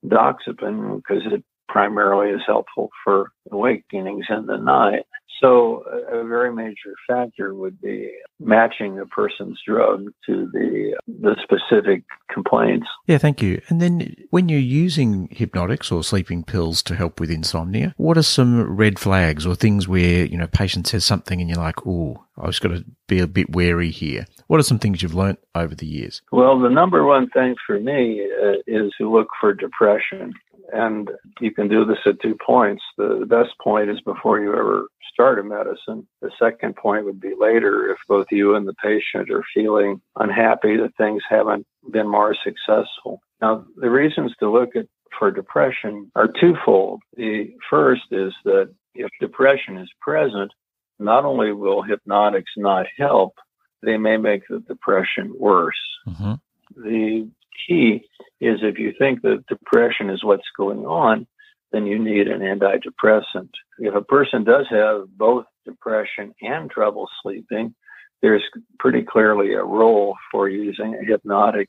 doxepin 0.07 0.97
because 0.97 1.23
it 1.31 1.45
primarily 1.73 2.31
is 2.31 2.43
helpful 2.47 2.91
for 3.03 3.33
awakenings 3.51 4.27
in 4.29 4.47
the 4.47 4.59
night. 4.59 5.07
So 5.41 5.83
a, 6.09 6.25
very 6.25 6.55
major 6.55 6.95
factor 7.09 7.53
would 7.53 7.81
be 7.81 8.13
matching 8.39 9.01
a 9.01 9.07
person's 9.07 9.61
drug 9.67 10.05
to 10.27 10.49
the 10.53 10.97
the 11.09 11.35
specific 11.43 12.05
complaints. 12.33 12.87
Yeah, 13.09 13.19
thank 13.19 13.43
you. 13.43 13.61
And 13.69 13.83
then 13.83 14.15
when 14.31 14.49
you're 14.49 14.61
using 14.61 15.29
hypnotics 15.33 15.91
or 15.91 16.05
sleeping 16.05 16.45
pills 16.45 16.81
to 16.85 16.95
help 16.95 17.19
with 17.19 17.29
insomnia, 17.29 17.93
what 17.97 18.17
are 18.17 18.23
some 18.23 18.77
red 18.77 19.01
flags 19.01 19.45
or 19.45 19.57
things 19.57 19.89
where, 19.89 20.25
you 20.27 20.39
know, 20.39 20.47
patient 20.47 20.87
says 20.87 21.05
something 21.05 21.41
and 21.41 21.51
you're 21.51 21.59
like, 21.59 21.85
"Oh, 21.85 22.25
I've 22.39 22.51
just 22.51 22.63
got 22.63 22.69
to 22.69 22.85
be 23.09 23.19
a 23.19 23.27
bit 23.27 23.51
wary 23.51 23.91
here." 23.91 24.27
What 24.47 24.61
are 24.61 24.65
some 24.71 24.79
things 24.79 25.03
you've 25.03 25.15
learnt 25.15 25.41
over 25.57 25.75
the 25.75 25.87
years? 25.87 26.23
Well, 26.31 26.61
the 26.61 26.71
number 26.71 27.05
one 27.05 27.29
thing 27.31 27.57
for 27.67 27.81
me 27.81 28.23
uh, 28.23 28.59
is 28.69 28.93
to 28.99 29.11
look 29.11 29.29
for 29.41 29.55
depression. 29.55 30.35
And 30.73 31.11
you 31.41 31.53
can 31.53 31.69
do 31.69 31.85
this 31.85 31.99
at 32.07 32.21
two 32.21 32.37
points. 32.45 32.83
The, 32.97 33.19
the 33.21 33.27
best 33.27 33.51
point 33.63 33.91
is 33.91 34.01
before 34.01 34.41
you 34.41 34.53
ever 34.53 34.89
start 35.13 35.39
a 35.39 35.43
medicine. 35.43 36.09
The 36.23 36.31
second 36.39 36.77
point 36.77 37.05
would 37.05 37.21
be 37.21 37.35
later 37.39 37.91
if 37.91 37.99
both 38.09 38.27
you 38.31 38.55
and 38.55 38.67
the 38.67 38.75
patient 38.83 39.31
are 39.31 39.45
feeling 39.55 40.01
unhappy 40.17 40.79
that 40.79 40.97
things 40.97 41.23
haven't 41.29 41.67
been 41.91 42.09
more 42.09 42.35
successful. 42.43 43.21
Now, 43.43 43.67
the 43.77 43.91
reasons 43.91 44.33
to 44.41 44.51
look 44.51 44.75
at 44.75 44.87
for 45.19 45.31
depression 45.31 46.11
are 46.17 46.29
twofold. 46.41 47.03
The 47.17 47.55
first 47.69 48.03
is 48.11 48.33
that 48.45 48.73
if 48.95 49.11
depression 49.21 49.77
is 49.77 49.91
present, 50.01 50.53
not 50.99 51.25
only 51.25 51.53
will 51.53 51.83
hypnotics 51.83 52.53
not 52.57 52.87
help, 52.99 53.35
they 53.83 53.99
may 53.99 54.17
make 54.17 54.43
the 54.49 54.61
depression 54.61 55.35
worse. 55.39 55.75
Mm-hmm. 56.09 56.33
The 56.77 57.29
key 57.67 58.05
is 58.41 58.61
if 58.63 58.79
you 58.79 58.93
think 58.99 59.23
that 59.23 59.45
depression 59.49 60.11
is 60.11 60.25
what's 60.25 60.43
going 60.57 60.85
on, 60.85 61.27
then 61.73 61.87
you 61.87 61.99
need 61.99 62.29
an 62.29 62.41
antidepressant. 62.41 63.51
If 63.79 63.95
a 63.95 64.03
person 64.03 64.45
does 64.45 64.67
have 64.71 65.05
both 65.17 65.47
depression 65.65 66.35
and 66.43 66.71
trouble 66.71 67.09
sleeping, 67.23 67.75
there's 68.21 68.43
pretty 68.79 69.03
clearly 69.03 69.55
a 69.55 69.65
role 69.65 70.17
for 70.31 70.49
using 70.49 70.95
a 70.95 71.05
hypnotic 71.05 71.69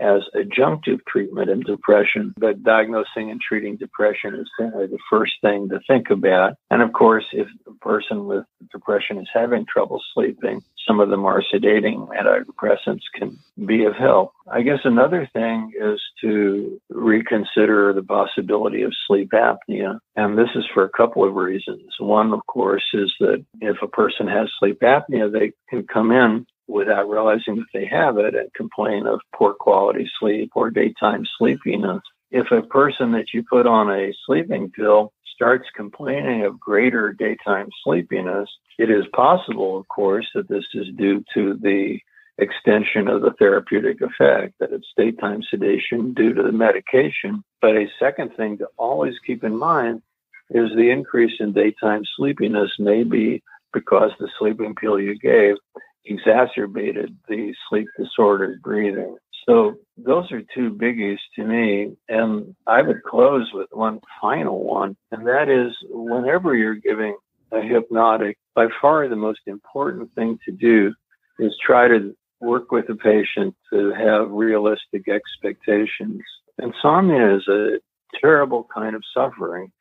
as 0.00 0.22
adjunctive 0.34 1.00
treatment 1.06 1.50
in 1.50 1.60
depression, 1.60 2.34
but 2.36 2.62
diagnosing 2.62 3.30
and 3.30 3.40
treating 3.40 3.76
depression 3.76 4.34
is 4.34 4.50
the 4.58 4.98
first 5.10 5.34
thing 5.40 5.68
to 5.68 5.80
think 5.86 6.10
about. 6.10 6.54
And 6.70 6.82
of 6.82 6.92
course, 6.92 7.24
if 7.32 7.48
a 7.66 7.72
person 7.84 8.26
with 8.26 8.44
depression 8.72 9.18
is 9.18 9.28
having 9.32 9.66
trouble 9.66 10.02
sleeping, 10.12 10.62
some 10.86 11.00
of 11.00 11.08
the 11.08 11.16
more 11.16 11.42
sedating 11.52 12.08
antidepressants 12.08 13.02
can 13.14 13.38
be 13.64 13.84
of 13.84 13.94
help. 13.94 14.32
I 14.50 14.62
guess 14.62 14.80
another 14.84 15.28
thing 15.32 15.72
is 15.80 16.00
to 16.20 16.80
reconsider 16.90 17.92
the 17.92 18.02
possibility 18.02 18.82
of 18.82 18.92
sleep 19.06 19.30
apnea. 19.32 19.98
And 20.16 20.36
this 20.36 20.50
is 20.54 20.64
for 20.74 20.84
a 20.84 20.90
couple 20.90 21.26
of 21.26 21.34
reasons. 21.34 21.94
One, 21.98 22.32
of 22.32 22.46
course, 22.46 22.84
is 22.92 23.12
that 23.20 23.44
if 23.60 23.76
a 23.82 23.88
person 23.88 24.26
has 24.28 24.50
sleep 24.58 24.80
apnea, 24.80 25.32
they 25.32 25.52
can 25.70 25.86
come 25.86 26.12
in 26.12 26.46
without 26.66 27.08
realizing 27.08 27.56
that 27.56 27.66
they 27.72 27.86
have 27.86 28.18
it 28.18 28.34
and 28.34 28.52
complain 28.54 29.06
of 29.06 29.20
poor 29.34 29.54
quality 29.54 30.08
sleep 30.18 30.50
or 30.54 30.70
daytime 30.70 31.24
sleepiness. 31.38 32.00
If 32.30 32.50
a 32.50 32.62
person 32.62 33.12
that 33.12 33.32
you 33.32 33.44
put 33.48 33.66
on 33.66 33.90
a 33.90 34.12
sleeping 34.26 34.70
pill 34.70 35.12
starts 35.34 35.68
complaining 35.76 36.44
of 36.44 36.58
greater 36.58 37.12
daytime 37.12 37.68
sleepiness, 37.82 38.48
it 38.78 38.90
is 38.90 39.04
possible, 39.14 39.78
of 39.78 39.86
course, 39.88 40.26
that 40.34 40.48
this 40.48 40.64
is 40.74 40.86
due 40.96 41.24
to 41.34 41.54
the 41.54 41.98
extension 42.38 43.08
of 43.08 43.22
the 43.22 43.32
therapeutic 43.38 44.00
effect, 44.00 44.54
that 44.58 44.72
it's 44.72 44.92
daytime 44.96 45.42
sedation 45.48 46.14
due 46.14 46.32
to 46.32 46.42
the 46.42 46.52
medication. 46.52 47.44
But 47.60 47.76
a 47.76 47.86
second 47.98 48.34
thing 48.36 48.58
to 48.58 48.68
always 48.76 49.14
keep 49.24 49.44
in 49.44 49.56
mind 49.56 50.02
is 50.50 50.70
the 50.74 50.90
increase 50.90 51.34
in 51.40 51.52
daytime 51.52 52.02
sleepiness 52.16 52.70
may 52.78 53.04
be 53.04 53.42
because 53.72 54.10
the 54.18 54.28
sleeping 54.38 54.74
pill 54.74 54.98
you 54.98 55.18
gave 55.18 55.56
exacerbated 56.04 57.16
the 57.28 57.54
sleep 57.68 57.88
disordered 57.98 58.62
breathing. 58.62 59.16
So 59.46 59.74
those 59.96 60.30
are 60.32 60.42
two 60.54 60.70
biggies 60.70 61.18
to 61.36 61.44
me. 61.44 61.96
And 62.08 62.54
I 62.66 62.82
would 62.82 63.02
close 63.02 63.50
with 63.52 63.68
one 63.72 64.00
final 64.20 64.64
one, 64.64 64.96
and 65.12 65.26
that 65.26 65.48
is 65.48 65.74
whenever 65.90 66.54
you're 66.54 66.74
giving 66.74 67.16
a 67.52 67.60
hypnotic, 67.60 68.38
by 68.54 68.66
far 68.80 69.08
the 69.08 69.16
most 69.16 69.40
important 69.46 70.14
thing 70.14 70.38
to 70.44 70.52
do 70.52 70.92
is 71.38 71.54
try 71.64 71.88
to 71.88 72.14
work 72.40 72.70
with 72.70 72.86
the 72.86 72.94
patient 72.94 73.54
to 73.72 73.92
have 73.92 74.30
realistic 74.30 75.08
expectations. 75.08 76.20
Insomnia 76.60 77.36
is 77.36 77.48
a 77.48 77.78
terrible 78.20 78.66
kind 78.74 78.94
of 78.94 79.02
suffering. 79.14 79.72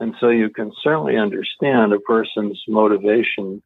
And 0.00 0.14
so 0.20 0.28
you 0.28 0.50
can 0.50 0.72
certainly 0.82 1.16
understand 1.16 1.92
a 1.92 2.00
person's 2.00 2.62
motivation 2.68 3.62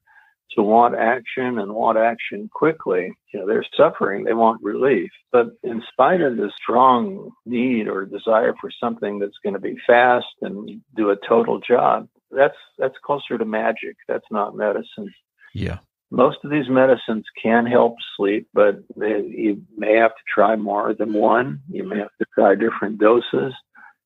to 0.55 0.62
want 0.62 0.95
action 0.95 1.59
and 1.59 1.75
want 1.75 1.99
action 1.99 2.51
quickly. 2.53 3.12
You 3.33 3.41
know, 3.41 3.47
they're 3.47 3.65
suffering, 3.77 4.25
they 4.25 4.35
want 4.35 4.62
relief. 4.62 5.11
But 5.31 5.49
in 5.62 5.83
spite 5.93 6.21
of 6.21 6.37
the 6.37 6.51
strong 6.61 7.31
need 7.47 7.88
or 7.88 8.05
desire 8.05 8.55
for 8.61 8.71
something 8.81 9.19
that's 9.19 9.38
going 9.43 9.55
to 9.55 9.61
be 9.61 9.77
fast 9.87 10.27
and 10.41 10.81
do 10.97 11.11
a 11.11 11.17
total 11.29 11.61
job, 11.61 12.09
that's 12.31 12.57
that's 12.79 12.97
closer 13.05 13.38
to 13.38 13.45
magic. 13.45 13.97
That's 14.09 14.27
not 14.31 14.57
medicine. 14.57 15.12
Yeah. 15.55 15.79
Most 16.11 16.38
of 16.45 16.51
these 16.51 16.69
medicines 16.69 17.25
can 17.43 17.65
help 17.65 17.95
sleep, 18.17 18.47
but 18.53 18.83
they, 18.97 19.23
you 19.23 19.62
may 19.77 19.97
have 19.97 20.11
to 20.11 20.23
try 20.33 20.57
more 20.57 20.93
than 20.93 21.15
one. 21.15 21.62
You 21.71 21.88
may 21.88 21.99
have 21.99 22.15
to 22.21 22.27
try 22.35 22.55
different 22.55 22.99
doses 22.99 23.55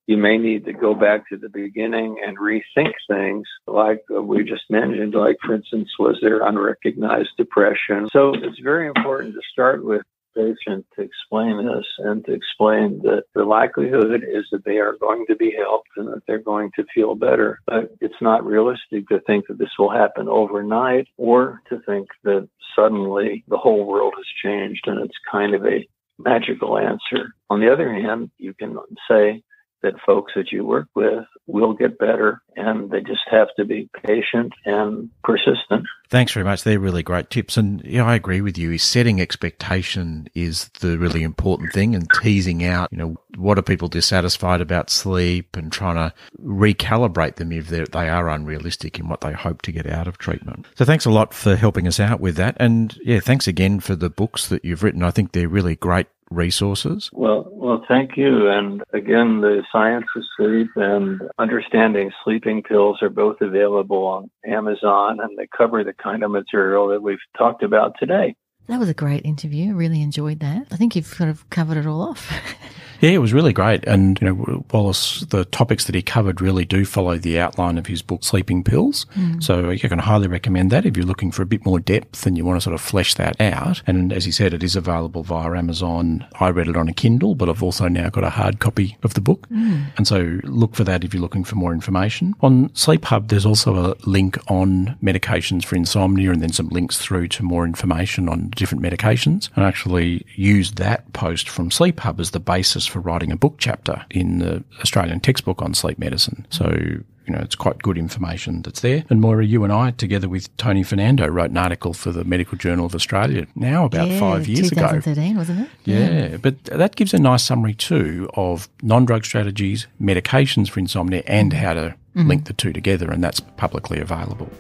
you 0.07 0.17
may 0.17 0.39
need 0.39 0.65
to 0.65 0.73
go 0.73 0.95
back 0.95 1.29
to 1.29 1.37
the 1.37 1.49
beginning 1.49 2.17
and 2.25 2.39
rethink 2.39 2.93
things 3.09 3.47
like 3.67 4.03
uh, 4.15 4.23
we 4.23 4.45
just 4.45 4.65
mentioned, 4.71 5.15
like, 5.15 5.37
for 5.45 5.55
instance, 5.55 5.91
was 5.99 6.19
there 6.23 6.47
unrecognized 6.47 7.31
depression? 7.37 8.09
So 8.13 8.33
it's 8.35 8.61
very 8.61 8.87
important 8.87 9.35
to 9.35 9.41
start 9.53 9.85
with 9.85 10.03
patient 10.37 10.87
to 10.95 11.03
explain 11.03 11.67
this 11.67 11.87
and 11.99 12.25
to 12.27 12.33
explain 12.33 13.01
that 13.03 13.25
the 13.35 13.45
likelihood 13.45 14.23
is 14.23 14.45
that 14.53 14.65
they 14.65 14.77
are 14.77 14.97
going 15.01 15.25
to 15.27 15.35
be 15.35 15.57
helped 15.57 15.89
and 15.97 16.09
that 16.09 16.23
they're 16.27 16.39
going 16.39 16.71
to 16.77 16.85
feel 16.95 17.15
better. 17.15 17.59
But 17.67 17.95
it's 18.01 18.21
not 18.21 18.45
realistic 18.45 19.09
to 19.09 19.21
think 19.27 19.47
that 19.49 19.59
this 19.59 19.71
will 19.79 19.91
happen 19.91 20.29
overnight 20.29 21.09
or 21.17 21.63
to 21.71 21.81
think 21.87 22.09
that 22.25 22.49
suddenly 22.77 23.45
the 23.49 23.57
whole 23.57 23.87
world 23.87 24.15
has 24.17 24.27
changed 24.43 24.87
and 24.87 25.01
it's 25.01 25.17
kind 25.31 25.55
of 25.55 25.65
a 25.65 25.89
magical 26.19 26.79
answer. 26.79 27.33
On 27.51 27.61
the 27.61 27.73
other 27.73 27.93
hand, 27.93 28.31
you 28.39 28.55
can 28.55 28.77
say 29.11 29.43
that 29.83 29.95
folks 30.05 30.33
that 30.35 30.53
you 30.53 30.65
work 30.65 30.89
with 30.95 31.25
will 31.47 31.75
get 31.75 31.99
better 31.99 32.43
and 32.57 32.91
they 32.91 33.01
just 33.01 33.21
have 33.31 33.49
to 33.57 33.65
be 33.65 33.89
patient 34.05 34.53
and 34.65 35.09
persistent. 35.23 35.87
Thanks 36.09 36.33
very 36.33 36.45
much. 36.45 36.63
They're 36.63 36.81
really 36.81 37.03
great 37.03 37.31
tips. 37.31 37.57
And 37.57 37.83
yeah, 37.85 38.05
I 38.05 38.15
agree 38.15 38.41
with 38.41 38.57
you. 38.59 38.73
Is 38.73 38.83
setting 38.83 39.21
expectation 39.21 40.29
is 40.35 40.69
the 40.81 40.99
really 40.99 41.23
important 41.23 41.73
thing 41.73 41.95
and 41.95 42.09
teasing 42.21 42.65
out, 42.65 42.89
you 42.91 42.99
know, 42.99 43.17
what 43.37 43.59
are 43.59 43.63
people 43.63 43.89
dissatisfied 43.89 44.61
about 44.61 44.91
sleep 44.91 45.57
and 45.57 45.71
trying 45.71 45.97
to 45.97 46.15
recalibrate 46.43 47.37
them 47.37 47.53
if 47.53 47.69
they 47.69 48.09
are 48.09 48.29
unrealistic 48.29 48.99
in 48.99 49.09
what 49.09 49.21
they 49.21 49.33
hope 49.33 49.63
to 49.63 49.73
get 49.73 49.87
out 49.87 50.09
of 50.09 50.19
treatment. 50.19 50.67
So 50.77 50.85
thanks 50.85 51.05
a 51.05 51.11
lot 51.11 51.35
for 51.35 51.55
helping 51.55 51.87
us 51.87 52.01
out 52.01 52.21
with 52.21 52.37
that. 52.37 52.57
And 52.59 52.99
yeah, 53.05 53.21
thanks 53.21 53.47
again 53.47 53.81
for 53.81 53.95
the 53.95 54.11
books 54.11 54.49
that 54.49 54.65
you've 54.65 54.83
written. 54.83 55.03
I 55.03 55.11
think 55.11 55.33
they're 55.33 55.49
really 55.49 55.77
great 55.77 56.07
resources? 56.31 57.11
Well, 57.13 57.49
well, 57.51 57.85
thank 57.89 58.17
you. 58.17 58.49
And 58.49 58.83
again, 58.93 59.41
the 59.41 59.63
science 59.71 60.07
of 60.17 60.23
sleep 60.37 60.69
and 60.77 61.21
understanding 61.39 62.11
sleeping 62.25 62.63
pills 62.63 62.99
are 63.03 63.11
both 63.11 63.41
available 63.41 64.05
on 64.07 64.31
Amazon, 64.47 65.21
and 65.21 65.37
they 65.39 65.49
cover 65.57 65.85
the 65.85 65.93
kind 65.93 66.23
of 66.23 66.31
material 66.31 66.89
that 66.89 67.03
we've 67.03 67.19
talked 67.37 67.63
about 67.63 67.95
today. 67.99 68.35
That 68.69 68.81
was 68.81 68.89
a 68.89 68.95
great 68.95 69.25
interview. 69.25 69.71
I 69.71 69.75
really 69.75 70.03
enjoyed 70.03 70.41
that. 70.41 70.67
I 70.73 70.77
think 70.77 70.97
you've 70.97 71.07
sort 71.07 71.31
of 71.31 71.49
covered 71.51 71.77
it 71.77 71.87
all 71.87 72.03
off. 72.03 72.33
Yeah, 73.07 73.13
it 73.13 73.19
was 73.19 73.33
really 73.33 73.53
great. 73.53 73.85
And, 73.85 74.21
you 74.21 74.27
know, 74.27 74.65
Wallace, 74.73 75.21
the 75.31 75.45
topics 75.45 75.85
that 75.85 75.95
he 75.95 76.03
covered 76.03 76.41
really 76.41 76.65
do 76.65 76.85
follow 76.85 77.17
the 77.17 77.39
outline 77.39 77.79
of 77.79 77.87
his 77.87 78.03
book, 78.03 78.25
Sleeping 78.25 78.65
Pills. 78.65 79.07
Mm. 79.15 79.41
So 79.41 79.71
I 79.71 79.79
can 79.79 80.01
highly 80.01 80.27
recommend 80.27 80.73
that 80.73 80.85
if 80.85 80.97
you're 80.97 81.07
looking 81.07 81.31
for 81.31 81.43
a 81.43 81.47
bit 81.47 81.65
more 81.65 81.79
depth 81.79 82.27
and 82.27 82.37
you 82.37 82.45
want 82.45 82.57
to 82.57 82.65
sort 82.65 82.75
of 82.75 82.81
flesh 82.81 83.15
that 83.15 83.41
out. 83.41 83.81
And 83.87 84.13
as 84.13 84.25
he 84.25 84.33
said, 84.33 84.53
it 84.53 84.65
is 84.65 84.75
available 84.75 85.23
via 85.23 85.53
Amazon. 85.53 86.27
I 86.41 86.51
read 86.51 86.67
it 86.67 86.77
on 86.77 86.89
a 86.89 86.93
Kindle, 86.93 87.37
but 87.37 87.49
I've 87.49 87.63
also 87.63 87.87
now 87.87 88.09
got 88.09 88.25
a 88.25 88.31
hard 88.31 88.59
copy 88.59 88.97
of 89.05 89.15
the 89.15 89.21
book. 89.21 89.49
Mm. 89.51 89.85
And 89.99 90.09
so 90.09 90.41
look 90.43 90.75
for 90.75 90.83
that 90.83 91.05
if 91.05 91.15
you're 91.15 91.21
looking 91.21 91.45
for 91.45 91.55
more 91.55 91.73
information. 91.73 92.35
On 92.41 92.75
Sleep 92.75 93.05
Hub, 93.05 93.29
there's 93.29 93.47
also 93.47 93.93
a 93.93 93.95
link 94.05 94.37
on 94.51 94.97
medications 95.01 95.65
for 95.65 95.77
insomnia 95.77 96.33
and 96.33 96.43
then 96.43 96.53
some 96.53 96.71
links 96.71 96.99
through 96.99 97.29
to 97.29 97.45
more 97.45 97.65
information 97.65 98.29
on 98.29 98.51
different 98.57 98.83
medications. 98.83 99.49
And 99.55 99.65
actually 99.65 100.27
use 100.35 100.73
that 100.73 101.13
post 101.13 101.49
from 101.49 101.71
Sleep 101.71 102.01
Hub 102.01 102.19
as 102.19 102.33
the 102.33 102.41
basis 102.41 102.85
for 102.85 102.96
writing 103.01 103.33
a 103.33 103.37
book 103.37 103.57
chapter 103.59 104.05
in 104.11 104.39
the 104.39 104.65
Australian 104.81 105.21
textbook 105.21 105.63
on 105.63 105.75
sleep 105.75 105.99
medicine. 105.99 106.47
So 106.51 107.03
you 107.27 107.35
know, 107.35 107.41
it's 107.41 107.57
quite 107.57 107.83
good 107.83 107.99
information 107.99 108.63
that's 108.63 108.81
there. 108.81 109.05
And 109.11 109.21
Moira, 109.21 109.45
you 109.45 109.65
and 109.65 109.73
I, 109.73 109.91
together 109.91 110.29
with 110.29 110.55
Tony 110.57 110.83
Fernando, 110.83 111.27
wrote 111.27 111.51
an 111.51 111.57
article 111.57 111.93
for 111.93 112.13
the 112.13 112.25
Medical 112.25 112.57
Journal 112.57 112.87
of 112.87 112.95
Australia 112.95 113.47
now 113.57 113.85
about 113.85 114.09
yeah, 114.09 114.21
five 114.21 114.47
years 114.47 114.71
2013, 114.71 115.31
ago. 115.31 115.39
wasn't 115.39 115.61
it? 115.63 115.71
Yeah, 115.85 116.29
yeah, 116.29 116.37
but 116.37 116.63
that 116.65 116.95
gives 116.95 117.13
a 117.13 117.19
nice 117.19 117.45
summary 117.45 117.75
too 117.75 118.31
of 118.35 118.69
non-drug 118.83 119.25
strategies, 119.25 119.89
medications 120.01 120.71
for 120.71 120.79
insomnia, 120.79 121.23
and 121.27 121.53
how 121.53 121.75
to 121.75 121.95
mm-hmm. 122.15 122.29
link 122.29 122.45
the 122.45 122.53
two 122.53 122.73
together, 122.73 123.11
and 123.11 123.23
that's 123.23 123.41
publicly 123.41 123.99
available. 123.99 124.51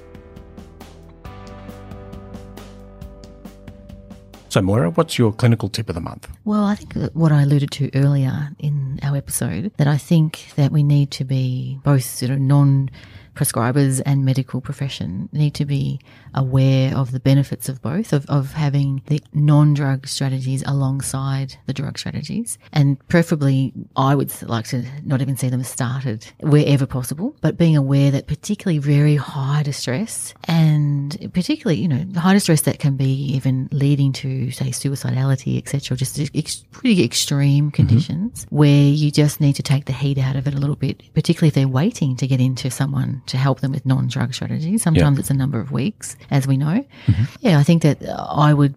So, 4.48 4.62
Moira, 4.62 4.90
what's 4.90 5.18
your 5.18 5.32
clinical 5.32 5.68
tip 5.68 5.88
of 5.88 5.94
the 5.94 6.00
month? 6.00 6.28
Well, 6.44 6.64
I 6.64 6.76
think 6.76 6.94
what 7.14 7.32
I 7.32 7.42
alluded 7.42 7.70
to 7.72 7.90
earlier 7.94 8.50
in 8.58 9.00
our 9.02 9.16
episode, 9.16 9.72
that 9.76 9.88
I 9.88 9.96
think 9.96 10.52
that 10.56 10.70
we 10.70 10.82
need 10.82 11.10
to 11.12 11.24
be 11.24 11.80
both 11.84 12.04
sort 12.04 12.30
of 12.30 12.38
non 12.38 12.90
prescribers 13.36 14.02
and 14.04 14.24
medical 14.24 14.60
profession 14.60 15.28
need 15.32 15.54
to 15.54 15.64
be 15.64 16.00
aware 16.34 16.94
of 16.94 17.12
the 17.12 17.20
benefits 17.20 17.68
of 17.68 17.80
both, 17.82 18.12
of, 18.12 18.26
of 18.26 18.52
having 18.52 19.02
the 19.06 19.22
non 19.32 19.74
drug 19.74 20.06
strategies 20.06 20.62
alongside 20.66 21.56
the 21.66 21.72
drug 21.72 21.98
strategies. 21.98 22.58
And 22.72 22.98
preferably, 23.08 23.72
I 23.94 24.14
would 24.14 24.32
like 24.42 24.66
to 24.68 24.84
not 25.04 25.20
even 25.20 25.36
see 25.36 25.48
them 25.48 25.62
started 25.62 26.26
wherever 26.40 26.86
possible, 26.86 27.36
but 27.40 27.56
being 27.56 27.76
aware 27.76 28.10
that 28.10 28.26
particularly 28.26 28.78
very 28.78 29.16
high 29.16 29.62
distress 29.62 30.34
and 30.44 31.30
particularly, 31.32 31.80
you 31.80 31.88
know, 31.88 32.04
the 32.08 32.20
high 32.20 32.34
distress 32.34 32.62
that 32.62 32.78
can 32.78 32.96
be 32.96 33.34
even 33.34 33.68
leading 33.70 34.12
to, 34.12 34.50
say, 34.50 34.66
suicidality, 34.66 35.58
etc., 35.58 35.96
just 35.96 36.18
ex- 36.34 36.64
pretty 36.70 37.04
extreme 37.04 37.66
mm-hmm. 37.66 37.76
conditions 37.76 38.44
mm-hmm. 38.44 38.56
where 38.56 38.88
you 38.88 39.10
just 39.10 39.40
need 39.40 39.54
to 39.54 39.62
take 39.62 39.84
the 39.84 39.92
heat 39.92 40.18
out 40.18 40.36
of 40.36 40.46
it 40.46 40.54
a 40.54 40.58
little 40.58 40.76
bit, 40.76 41.02
particularly 41.14 41.48
if 41.48 41.54
they're 41.54 41.68
waiting 41.68 42.16
to 42.16 42.26
get 42.26 42.40
into 42.40 42.70
someone 42.70 43.22
to 43.26 43.36
help 43.36 43.60
them 43.60 43.72
with 43.72 43.84
non 43.86 44.08
drug 44.08 44.34
strategies. 44.34 44.82
Sometimes 44.82 45.18
it's 45.18 45.30
a 45.30 45.34
number 45.34 45.60
of 45.60 45.72
weeks 45.72 46.16
as 46.30 46.46
we 46.46 46.56
know. 46.56 46.84
Mm-hmm. 47.06 47.24
Yeah, 47.40 47.58
I 47.58 47.62
think 47.62 47.82
that 47.82 47.98
I 48.08 48.54
would 48.54 48.74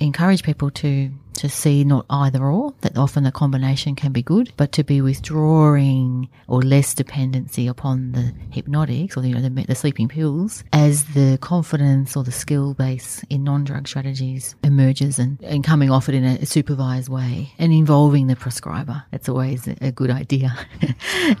encourage 0.00 0.42
people 0.42 0.70
to 0.70 1.10
to 1.34 1.48
see 1.48 1.84
not 1.84 2.06
either 2.08 2.42
or, 2.44 2.74
that 2.80 2.96
often 2.96 3.24
the 3.24 3.32
combination 3.32 3.94
can 3.94 4.12
be 4.12 4.22
good, 4.22 4.52
but 4.56 4.72
to 4.72 4.84
be 4.84 5.00
withdrawing 5.00 6.28
or 6.48 6.62
less 6.62 6.94
dependency 6.94 7.66
upon 7.66 8.12
the 8.12 8.32
hypnotics 8.50 9.16
or 9.16 9.20
the, 9.20 9.28
you 9.28 9.34
know, 9.34 9.40
the, 9.40 9.64
the 9.64 9.74
sleeping 9.74 10.08
pills 10.08 10.64
as 10.72 11.04
the 11.14 11.38
confidence 11.40 12.16
or 12.16 12.24
the 12.24 12.32
skill 12.32 12.74
base 12.74 13.24
in 13.30 13.44
non-drug 13.44 13.86
strategies 13.88 14.54
emerges 14.62 15.18
and, 15.18 15.40
and 15.42 15.64
coming 15.64 15.90
off 15.90 16.08
it 16.08 16.14
in 16.14 16.24
a 16.24 16.46
supervised 16.46 17.08
way 17.08 17.52
and 17.58 17.72
involving 17.72 18.26
the 18.26 18.36
prescriber. 18.36 19.04
It's 19.12 19.28
always 19.28 19.66
a 19.66 19.92
good 19.92 20.10
idea. 20.10 20.56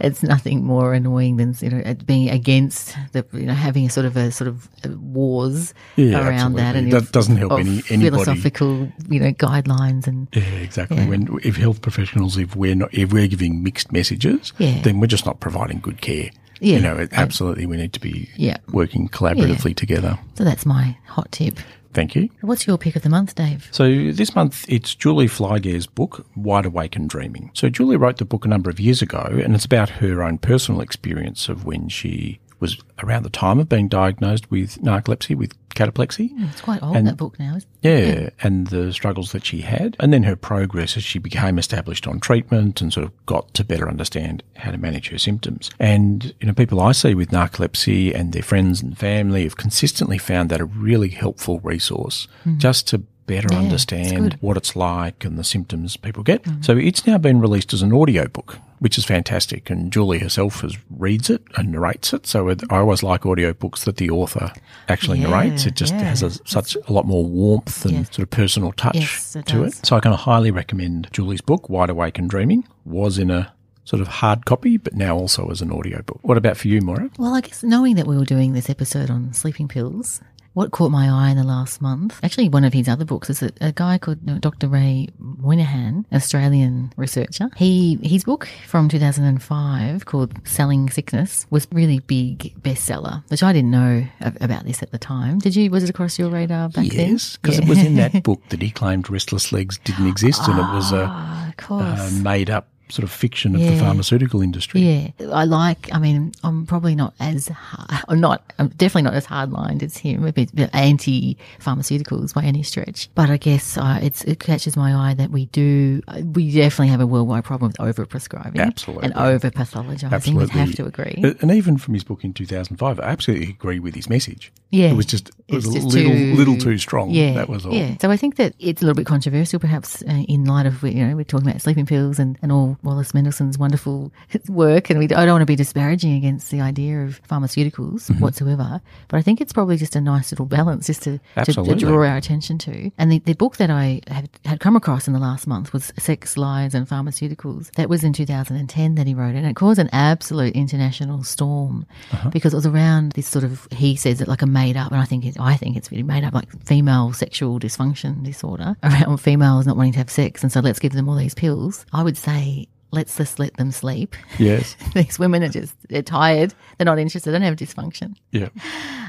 it's 0.00 0.22
nothing 0.22 0.64
more 0.64 0.94
annoying 0.94 1.36
than 1.36 1.54
you 1.60 1.70
know 1.70 1.94
being 2.06 2.30
against 2.30 2.96
the 3.12 3.24
you 3.32 3.46
know 3.46 3.54
having 3.54 3.86
a 3.86 3.90
sort 3.90 4.06
of 4.06 4.16
a 4.16 4.30
sort 4.30 4.48
of 4.48 4.68
uh, 4.84 4.90
wars 4.98 5.74
yeah, 5.96 6.18
around 6.18 6.58
absolutely. 6.58 6.62
that 6.62 6.76
and 6.76 6.92
that 6.92 7.12
doesn't 7.12 7.36
help 7.36 7.52
any 7.52 7.82
anybody. 7.90 8.10
philosophical 8.10 8.88
you 9.08 9.20
know 9.20 9.32
guidelines 9.32 9.83
and 9.88 10.28
yeah, 10.32 10.42
exactly. 10.42 10.98
Yeah. 10.98 11.08
When 11.08 11.38
if 11.42 11.56
health 11.56 11.82
professionals, 11.82 12.36
if 12.36 12.56
we're 12.56 12.74
not, 12.74 12.92
if 12.92 13.12
we're 13.12 13.28
giving 13.28 13.62
mixed 13.62 13.92
messages, 13.92 14.52
yeah. 14.58 14.80
then 14.82 15.00
we're 15.00 15.06
just 15.06 15.26
not 15.26 15.40
providing 15.40 15.80
good 15.80 16.00
care. 16.00 16.30
Yeah, 16.60 16.76
you 16.76 16.82
know, 16.82 17.08
absolutely, 17.12 17.66
we 17.66 17.76
need 17.76 17.92
to 17.94 18.00
be 18.00 18.30
yeah. 18.36 18.58
working 18.70 19.08
collaboratively 19.08 19.76
together. 19.76 20.18
So 20.34 20.44
that's 20.44 20.64
my 20.64 20.96
hot 21.06 21.30
tip. 21.32 21.58
Thank 21.94 22.16
you. 22.16 22.28
What's 22.40 22.66
your 22.66 22.76
pick 22.76 22.96
of 22.96 23.02
the 23.02 23.08
month, 23.08 23.36
Dave? 23.36 23.68
So 23.70 24.10
this 24.10 24.34
month 24.34 24.64
it's 24.68 24.94
Julie 24.94 25.28
Flygare's 25.28 25.86
book, 25.86 26.26
Wide 26.34 26.66
Awake 26.66 26.96
and 26.96 27.08
Dreaming. 27.08 27.50
So 27.54 27.68
Julie 27.68 27.96
wrote 27.96 28.16
the 28.16 28.24
book 28.24 28.44
a 28.44 28.48
number 28.48 28.68
of 28.68 28.80
years 28.80 29.00
ago, 29.00 29.20
and 29.20 29.54
it's 29.54 29.64
about 29.64 29.90
her 29.90 30.22
own 30.22 30.38
personal 30.38 30.80
experience 30.80 31.48
of 31.48 31.64
when 31.64 31.88
she 31.88 32.40
was 32.58 32.78
around 33.02 33.22
the 33.22 33.30
time 33.30 33.60
of 33.60 33.68
being 33.68 33.88
diagnosed 33.88 34.50
with 34.50 34.80
narcolepsy, 34.82 35.36
with 35.36 35.52
cataplexy. 35.74 36.32
Mm, 36.32 36.50
it's 36.50 36.60
quite 36.60 36.82
old, 36.82 36.96
and, 36.96 37.06
that 37.06 37.16
book 37.16 37.38
now, 37.38 37.58
yeah, 37.82 37.98
yeah, 37.98 38.30
and 38.42 38.68
the 38.68 38.92
struggles 38.92 39.32
that 39.32 39.44
she 39.44 39.60
had. 39.60 39.96
And 40.00 40.12
then 40.12 40.22
her 40.22 40.36
progress 40.36 40.96
as 40.96 41.04
she 41.04 41.18
became 41.18 41.58
established 41.58 42.06
on 42.06 42.20
treatment 42.20 42.80
and 42.80 42.92
sort 42.92 43.04
of 43.04 43.26
got 43.26 43.52
to 43.54 43.64
better 43.64 43.88
understand 43.88 44.42
how 44.56 44.70
to 44.70 44.78
manage 44.78 45.10
her 45.10 45.18
symptoms. 45.18 45.70
And, 45.78 46.34
you 46.40 46.46
know, 46.46 46.54
people 46.54 46.80
I 46.80 46.92
see 46.92 47.14
with 47.14 47.30
narcolepsy 47.30 48.14
and 48.14 48.32
their 48.32 48.42
friends 48.42 48.82
and 48.82 48.96
family 48.96 49.44
have 49.44 49.56
consistently 49.56 50.18
found 50.18 50.50
that 50.50 50.60
a 50.60 50.64
really 50.64 51.10
helpful 51.10 51.60
resource 51.60 52.26
mm. 52.44 52.56
just 52.58 52.88
to 52.88 53.02
better 53.26 53.48
yeah, 53.50 53.58
understand 53.58 54.34
what 54.40 54.56
it's 54.56 54.76
like 54.76 55.24
and 55.24 55.38
the 55.38 55.44
symptoms 55.44 55.96
people 55.96 56.22
get. 56.22 56.42
Mm. 56.42 56.64
So 56.64 56.76
it's 56.76 57.06
now 57.06 57.18
been 57.18 57.40
released 57.40 57.72
as 57.72 57.82
an 57.82 57.92
audio 57.92 58.28
book, 58.28 58.58
which 58.78 58.98
is 58.98 59.04
fantastic. 59.04 59.70
And 59.70 59.92
Julie 59.92 60.18
herself 60.18 60.60
has 60.60 60.76
reads 60.90 61.30
it 61.30 61.42
and 61.56 61.72
narrates 61.72 62.12
it. 62.12 62.26
So 62.26 62.48
it, 62.48 62.62
I 62.70 62.78
always 62.78 63.02
like 63.02 63.24
audio 63.26 63.52
books 63.52 63.84
that 63.84 63.96
the 63.96 64.10
author 64.10 64.52
actually 64.88 65.20
yeah, 65.20 65.28
narrates. 65.28 65.66
It 65.66 65.74
just 65.74 65.94
yeah. 65.94 66.02
has 66.02 66.22
a, 66.22 66.30
such 66.46 66.76
a 66.76 66.92
lot 66.92 67.06
more 67.06 67.24
warmth 67.24 67.84
and 67.84 68.06
sort 68.06 68.20
of 68.20 68.30
personal 68.30 68.72
touch 68.72 68.96
yes, 68.96 69.36
it 69.36 69.46
to 69.46 69.62
does. 69.62 69.78
it. 69.78 69.86
So 69.86 69.96
I 69.96 70.00
can 70.00 70.12
highly 70.12 70.50
recommend 70.50 71.08
Julie's 71.12 71.40
book, 71.40 71.68
Wide 71.68 71.90
Awake 71.90 72.18
and 72.18 72.28
Dreaming, 72.28 72.66
was 72.84 73.18
in 73.18 73.30
a 73.30 73.52
sort 73.84 74.00
of 74.00 74.08
hard 74.08 74.46
copy, 74.46 74.76
but 74.76 74.94
now 74.94 75.16
also 75.16 75.50
as 75.50 75.60
an 75.60 75.70
audiobook. 75.70 76.18
What 76.22 76.38
about 76.38 76.56
for 76.56 76.68
you, 76.68 76.80
Moira? 76.80 77.10
Well, 77.18 77.34
I 77.34 77.42
guess 77.42 77.62
knowing 77.62 77.96
that 77.96 78.06
we 78.06 78.16
were 78.16 78.24
doing 78.24 78.54
this 78.54 78.70
episode 78.70 79.10
on 79.10 79.32
sleeping 79.34 79.68
pills, 79.68 80.22
what 80.54 80.70
caught 80.70 80.90
my 80.90 81.08
eye 81.08 81.30
in 81.30 81.36
the 81.36 81.44
last 81.44 81.82
month, 81.82 82.18
actually, 82.22 82.48
one 82.48 82.64
of 82.64 82.72
his 82.72 82.88
other 82.88 83.04
books 83.04 83.28
is 83.28 83.42
a, 83.42 83.50
a 83.60 83.72
guy 83.72 83.98
called 83.98 84.40
Dr. 84.40 84.68
Ray 84.68 85.08
Moynihan, 85.18 86.06
Australian 86.12 86.92
researcher. 86.96 87.50
He 87.56 87.98
his 88.02 88.24
book 88.24 88.48
from 88.66 88.88
2005 88.88 90.06
called 90.06 90.34
Selling 90.46 90.88
Sickness 90.90 91.46
was 91.50 91.66
really 91.72 91.98
big 92.00 92.54
bestseller, 92.62 93.28
which 93.30 93.42
I 93.42 93.52
didn't 93.52 93.72
know 93.72 94.06
about 94.20 94.64
this 94.64 94.82
at 94.82 94.92
the 94.92 94.98
time. 94.98 95.38
Did 95.40 95.56
you? 95.56 95.70
Was 95.70 95.84
it 95.84 95.90
across 95.90 96.18
your 96.18 96.30
radar 96.30 96.68
back 96.68 96.86
yes, 96.86 96.94
then? 96.94 97.10
Yes, 97.10 97.36
because 97.36 97.58
yeah. 97.58 97.64
it 97.64 97.68
was 97.68 97.78
in 97.78 97.96
that 97.96 98.22
book 98.22 98.40
that 98.48 98.62
he 98.62 98.70
claimed 98.70 99.10
restless 99.10 99.52
legs 99.52 99.78
didn't 99.84 100.06
exist, 100.14 100.42
and 100.46 100.58
it 100.58 100.72
was 100.72 100.92
a, 100.92 101.06
ah, 101.08 101.52
a 101.68 101.74
uh, 101.74 102.10
made 102.22 102.48
up 102.48 102.68
sort 102.88 103.04
of 103.04 103.10
fiction 103.10 103.54
of 103.54 103.60
yeah. 103.60 103.70
the 103.70 103.78
pharmaceutical 103.78 104.42
industry. 104.42 104.80
Yeah, 104.80 105.10
I 105.32 105.44
like. 105.44 105.92
I 105.92 105.98
mean, 105.98 106.32
I'm 106.42 106.66
probably 106.66 106.94
not 106.94 107.14
as 107.20 107.48
hard, 107.48 108.04
I'm 108.08 108.20
not. 108.20 108.52
I'm 108.58 108.68
definitely 108.68 109.02
not 109.02 109.14
as 109.14 109.26
hardlined 109.26 109.82
as 109.82 109.96
him. 109.96 110.24
A 110.26 110.32
bit, 110.32 110.50
anti 110.72 111.36
pharmaceuticals 111.60 112.34
by 112.34 112.44
any 112.44 112.62
stretch. 112.62 113.08
But 113.14 113.30
I 113.30 113.36
guess 113.36 113.76
uh, 113.76 113.98
it 114.02 114.40
catches 114.40 114.76
my 114.76 114.94
eye 114.94 115.14
that 115.14 115.30
we 115.30 115.46
do. 115.46 116.02
We 116.32 116.52
definitely 116.52 116.88
have 116.88 117.00
a 117.00 117.06
worldwide 117.06 117.44
problem 117.44 117.70
with 117.70 117.80
over 117.80 118.06
prescribing, 118.06 118.60
absolutely, 118.60 119.06
and 119.06 119.14
over 119.14 119.50
pathologizing. 119.50 120.34
We 120.34 120.48
have 120.48 120.74
to 120.74 120.86
agree. 120.86 121.34
And 121.40 121.50
even 121.50 121.78
from 121.78 121.94
his 121.94 122.04
book 122.04 122.24
in 122.24 122.32
2005, 122.34 123.00
I 123.00 123.02
absolutely 123.02 123.50
agree 123.50 123.78
with 123.78 123.94
his 123.94 124.08
message. 124.08 124.52
Yeah, 124.70 124.90
it 124.90 124.96
was 124.96 125.06
just 125.06 125.30
it 125.48 125.54
was 125.54 125.66
a 125.66 125.70
little 125.70 125.90
too, 125.90 126.34
little 126.34 126.56
too 126.58 126.78
strong. 126.78 127.10
Yeah, 127.10 127.34
that 127.34 127.48
was 127.48 127.64
all. 127.64 127.72
Yeah, 127.72 127.96
so 128.00 128.10
I 128.10 128.16
think 128.16 128.36
that 128.36 128.54
it's 128.58 128.82
a 128.82 128.84
little 128.84 128.96
bit 128.96 129.06
controversial, 129.06 129.60
perhaps, 129.60 130.02
uh, 130.02 130.24
in 130.28 130.44
light 130.44 130.66
of 130.66 130.82
you 130.82 131.06
know 131.06 131.14
we're 131.14 131.24
talking 131.24 131.48
about 131.48 131.60
sleeping 131.62 131.86
pills 131.86 132.18
and 132.18 132.38
and 132.42 132.50
all 132.50 132.73
Wallace 132.82 133.14
Mendelson's 133.14 133.58
wonderful 133.58 134.12
work, 134.48 134.90
and 134.90 134.98
we, 134.98 135.04
I 135.06 135.24
don't 135.24 135.30
want 135.34 135.42
to 135.42 135.46
be 135.46 135.56
disparaging 135.56 136.14
against 136.16 136.50
the 136.50 136.60
idea 136.60 137.02
of 137.04 137.20
pharmaceuticals 137.28 137.74
Mm-hmm. 138.10 138.20
whatsoever, 138.20 138.80
but 139.08 139.16
I 139.16 139.22
think 139.22 139.40
it's 139.40 139.52
probably 139.52 139.76
just 139.76 139.96
a 139.96 140.00
nice 140.00 140.30
little 140.32 140.46
balance 140.46 140.86
just 140.86 141.02
to, 141.04 141.18
to, 141.44 141.52
to 141.52 141.74
draw 141.76 142.06
our 142.06 142.16
attention 142.16 142.58
to. 142.58 142.90
And 142.98 143.10
the, 143.12 143.18
the 143.20 143.34
book 143.34 143.56
that 143.56 143.70
I 143.70 144.00
had, 144.08 144.28
had 144.44 144.60
come 144.60 144.76
across 144.76 145.06
in 145.06 145.12
the 145.14 145.18
last 145.20 145.46
month 145.46 145.72
was 145.72 145.92
Sex, 145.98 146.36
Lies 146.36 146.74
and 146.74 146.88
Pharmaceuticals. 146.88 147.70
That 147.72 147.88
was 147.88 148.04
in 148.04 148.12
2010 148.12 148.94
that 148.96 149.06
he 149.06 149.14
wrote 149.14 149.34
it, 149.34 149.38
and 149.38 149.46
it 149.46 149.56
caused 149.56 149.78
an 149.78 149.88
absolute 149.92 150.54
international 150.54 151.22
storm 151.24 151.86
Uh-huh. 152.12 152.30
because 152.30 152.52
it 152.52 152.56
was 152.56 152.66
around 152.66 153.12
this 153.12 153.26
sort 153.26 153.44
of, 153.44 153.66
he 153.70 153.96
says 153.96 154.20
it 154.20 154.28
like 154.28 154.42
a 154.42 154.46
made 154.46 154.76
up, 154.76 154.92
and 154.92 155.00
I 155.00 155.04
think 155.04 155.24
it, 155.24 155.36
I 155.40 155.56
think 155.56 155.76
it's 155.76 155.90
really 155.90 156.02
made 156.02 156.24
up, 156.24 156.34
like 156.34 156.50
female 156.64 157.12
sexual 157.12 157.58
dysfunction 157.60 158.22
disorder 158.24 158.76
around 158.82 159.18
females 159.18 159.66
not 159.66 159.76
wanting 159.76 159.92
to 159.92 159.98
have 159.98 160.10
sex, 160.10 160.42
and 160.42 160.50
so 160.52 160.60
let's 160.60 160.78
give 160.78 160.92
them 160.92 161.08
all 161.08 161.16
these 161.16 161.34
pills. 161.34 161.84
I 161.92 162.02
would 162.02 162.16
say, 162.16 162.63
let's 162.94 163.16
just 163.16 163.38
let 163.38 163.54
them 163.56 163.70
sleep. 163.70 164.16
Yes. 164.38 164.76
these 164.94 165.18
women 165.18 165.42
are 165.42 165.48
just, 165.48 165.74
they're 165.88 166.02
tired, 166.02 166.54
they're 166.78 166.84
not 166.86 166.98
interested, 166.98 167.30
they 167.30 167.38
don't 167.38 167.42
have 167.42 167.56
dysfunction. 167.56 168.14
Yeah. 168.30 168.48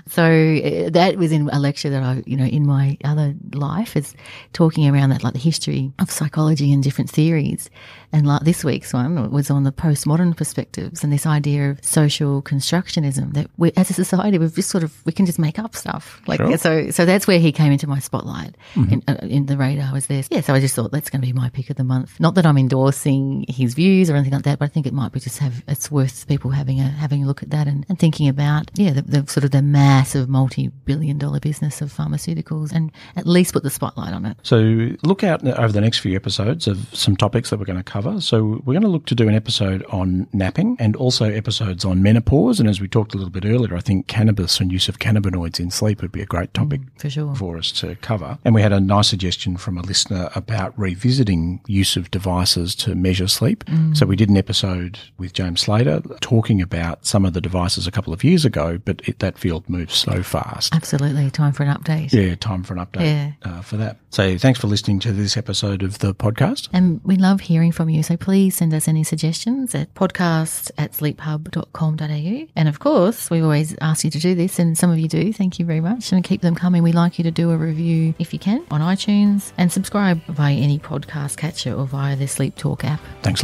So 0.08 0.24
uh, 0.24 0.90
that 0.92 1.18
was 1.18 1.32
in 1.32 1.50
a 1.50 1.60
lecture 1.60 1.90
that 1.90 2.04
I, 2.04 2.22
you 2.26 2.38
know, 2.38 2.46
in 2.46 2.66
my 2.68 2.98
other 3.04 3.34
life 3.54 3.96
is 3.96 4.14
talking 4.54 4.88
around 4.88 5.10
that, 5.10 5.24
like 5.24 5.34
the 5.34 5.40
history 5.40 5.92
of 6.00 6.12
psychology 6.12 6.72
and 6.72 6.84
different 6.84 7.10
theories. 7.10 7.70
And 8.12 8.28
like 8.28 8.44
this 8.44 8.64
week's 8.64 8.94
one 8.94 9.32
was 9.32 9.50
on 9.50 9.64
the 9.64 9.72
postmodern 9.72 10.38
perspectives 10.38 11.04
and 11.04 11.12
this 11.12 11.26
idea 11.26 11.72
of 11.72 11.84
social 11.84 12.42
constructionism 12.44 13.34
that 13.34 13.50
we, 13.58 13.72
as 13.76 13.90
a 13.90 13.94
society, 13.94 14.38
we've 14.38 14.54
just 14.54 14.70
sort 14.70 14.84
of, 14.84 14.94
we 15.06 15.12
can 15.12 15.26
just 15.26 15.40
make 15.40 15.58
up 15.58 15.76
stuff. 15.76 16.22
Like, 16.28 16.40
Sure. 16.40 16.58
so, 16.58 16.92
so 16.92 17.06
that's 17.06 17.26
where 17.28 17.40
he 17.40 17.52
came 17.52 17.72
into 17.72 17.88
my 17.88 18.00
spotlight 18.00 18.56
in, 18.76 19.04
uh, 19.08 19.16
in 19.24 19.48
the 19.48 19.58
radar 19.58 19.92
was 19.92 20.08
there. 20.08 20.24
Yeah. 20.30 20.42
So 20.42 20.54
I 20.54 20.60
just 20.60 20.76
thought 20.76 20.92
that's 20.92 21.10
going 21.10 21.22
to 21.22 21.26
be 21.28 21.34
my 21.34 21.50
pick 21.50 21.70
of 21.70 21.78
the 21.78 21.84
month. 21.84 22.20
Not 22.20 22.36
that 22.36 22.46
I'm 22.46 22.58
endorsing 22.58 23.46
his 23.50 23.74
views 23.76 24.10
or 24.10 24.16
anything 24.16 24.34
like 24.34 24.44
that, 24.44 24.60
but 24.60 24.66
I 24.66 24.70
think 24.70 24.88
it 24.88 24.94
might 24.94 25.12
be 25.12 25.20
just 25.20 25.40
have, 25.40 25.64
it's 25.68 25.92
worth 25.92 26.28
people 26.28 26.52
having 26.52 26.80
a, 26.80 26.84
having 26.84 27.24
a 27.24 27.28
look 27.28 27.44
at 27.44 27.50
that 27.52 27.68
and, 27.68 27.86
and 27.90 28.00
thinking 28.00 28.28
about, 28.28 28.72
yeah, 28.76 28.92
the, 28.92 29.02
the 29.02 29.28
sort 29.28 29.44
of 29.44 29.52
the 29.52 29.62
massive 29.62 30.30
multi-billion 30.30 31.18
dollar 31.18 31.40
business 31.40 31.82
of 31.82 31.94
pharmaceuticals 31.94 32.72
and 32.72 32.92
at 33.16 33.28
least 33.28 33.54
put 33.54 33.64
the 33.64 33.70
spotlight 33.70 34.14
on 34.14 34.26
it. 34.26 34.38
So 34.44 34.58
look 35.04 35.24
out 35.24 35.46
over 35.46 35.72
the 35.72 35.82
next 35.82 36.00
few 36.00 36.16
episodes 36.16 36.68
of 36.68 36.88
some 36.94 37.16
topics 37.16 37.50
that 37.50 37.60
we're 37.60 37.66
going 37.66 37.78
to 37.78 37.84
cover. 37.84 38.22
So 38.22 38.62
we're 38.66 38.74
going 38.74 38.82
to 38.82 38.88
look 38.88 39.06
to 39.08 39.16
do 39.16 39.28
an 39.28 39.36
episode 39.36 39.86
on 39.90 40.28
napping 40.34 40.78
and 40.80 40.96
also 40.96 41.26
episodes 41.26 41.86
on 41.86 42.02
menopause. 42.02 42.60
And 42.60 42.70
as 42.70 42.80
we 42.80 42.88
talked 42.88 43.14
a 43.14 43.18
little 43.18 43.32
bit 43.32 43.46
earlier, 43.46 43.76
I 43.76 43.82
think 43.82 44.08
cannabis 44.08 44.60
and 44.60 44.72
use 44.72 44.88
of 44.88 45.00
cannabinoids 45.00 45.60
in 45.60 45.72
sleep 45.72 46.02
would 46.02 46.12
be 46.12 46.22
a 46.22 46.26
great 46.26 46.54
topic 46.54 46.82
mm, 46.82 47.02
For 47.02 47.10
sure. 47.10 47.36
for 47.36 47.58
us 47.58 47.72
to 47.74 47.96
cover. 47.98 48.38
And 48.46 48.56
we 48.56 48.62
had 48.62 48.74
a 48.74 48.80
nice 48.80 49.10
suggestion 49.10 49.58
from 49.58 49.78
a 49.78 49.82
listener 49.82 50.30
about 50.36 50.78
revisiting 50.78 51.62
use 51.68 51.96
of 51.96 52.10
devices 52.12 52.76
to 52.76 52.96
measure 52.96 53.28
sleep. 53.28 53.64
So 53.94 54.06
we 54.06 54.16
did 54.16 54.30
an 54.30 54.38
episode 54.38 55.00
with 55.18 55.34
James 55.34 55.62
Slater 55.62 56.02
talking 56.22 56.62
about 56.62 57.06
some 57.06 57.26
of 57.26 57.34
the 57.34 57.42
devices 57.42 57.88
a 57.88 57.92
couple 57.92 58.14
of 58.14 58.24
years 58.24 58.46
ago, 58.46 58.78
but 58.84 59.02
it, 59.08 59.20
that 59.20 59.38
field 59.38 59.68
moves 59.70 59.96
so 59.96 60.22
fast. 60.24 60.74
Absolutely. 60.76 61.30
Time 61.32 61.52
for 61.54 61.64
an 61.64 61.76
update. 61.76 62.12
Yeah, 62.14 62.36
time 62.36 62.64
for 62.64 62.74
an 62.74 62.86
update 62.86 63.02
Yeah. 63.02 63.32
uh, 63.44 63.62
for 63.62 63.78
that. 63.78 63.98
So 64.10 64.38
thanks 64.38 64.60
for 64.60 64.68
listening 64.68 65.00
to 65.02 65.12
this 65.12 65.38
episode 65.38 65.84
of 65.84 66.00
the 66.00 66.14
podcast. 66.14 66.68
And 66.74 67.02
we 67.04 67.16
love 67.16 67.42
hearing 67.42 67.72
from 67.72 67.90
you. 67.90 68.04
So 68.04 68.18
please 68.18 68.56
send 68.56 68.74
us 68.74 68.88
any 68.88 69.04
suggestions 69.04 69.74
at 69.76 69.94
podcast 69.94 70.72
at 70.78 70.94
sleephub.com.au. 70.94 72.48
And 72.56 72.68
of 72.70 72.80
course, 72.80 73.30
we 73.30 73.42
always 73.42 73.76
ask 73.82 74.04
you 74.04 74.12
to 74.12 74.20
do 74.20 74.36
this, 74.36 74.60
and 74.60 74.78
some 74.78 74.92
of 74.92 75.00
you 75.00 75.08
do. 75.08 75.34
Thank 75.34 75.60
you 75.60 75.66
very 75.66 75.82
much. 75.82 76.12
And 76.12 76.24
keep 76.24 76.42
them 76.42 76.56
coming. 76.56 76.84
We 76.84 76.92
like 76.92 77.18
you 77.18 77.24
to 77.24 77.32
do 77.32 77.52
a 77.52 77.58
review 77.58 78.14
if 78.20 78.34
you 78.34 78.40
can 78.40 78.66
on 78.72 78.82
iTunes 78.82 79.52
and 79.58 79.72
subscribe 79.72 80.22
via 80.26 80.56
any 80.56 80.80
podcast 80.80 81.38
catcher 81.38 81.74
or 81.74 81.86
via 81.86 82.16
the 82.16 82.28
Sleep 82.28 82.56
Talk 82.56 82.84
app. 82.84 83.00
Thanks 83.24 83.44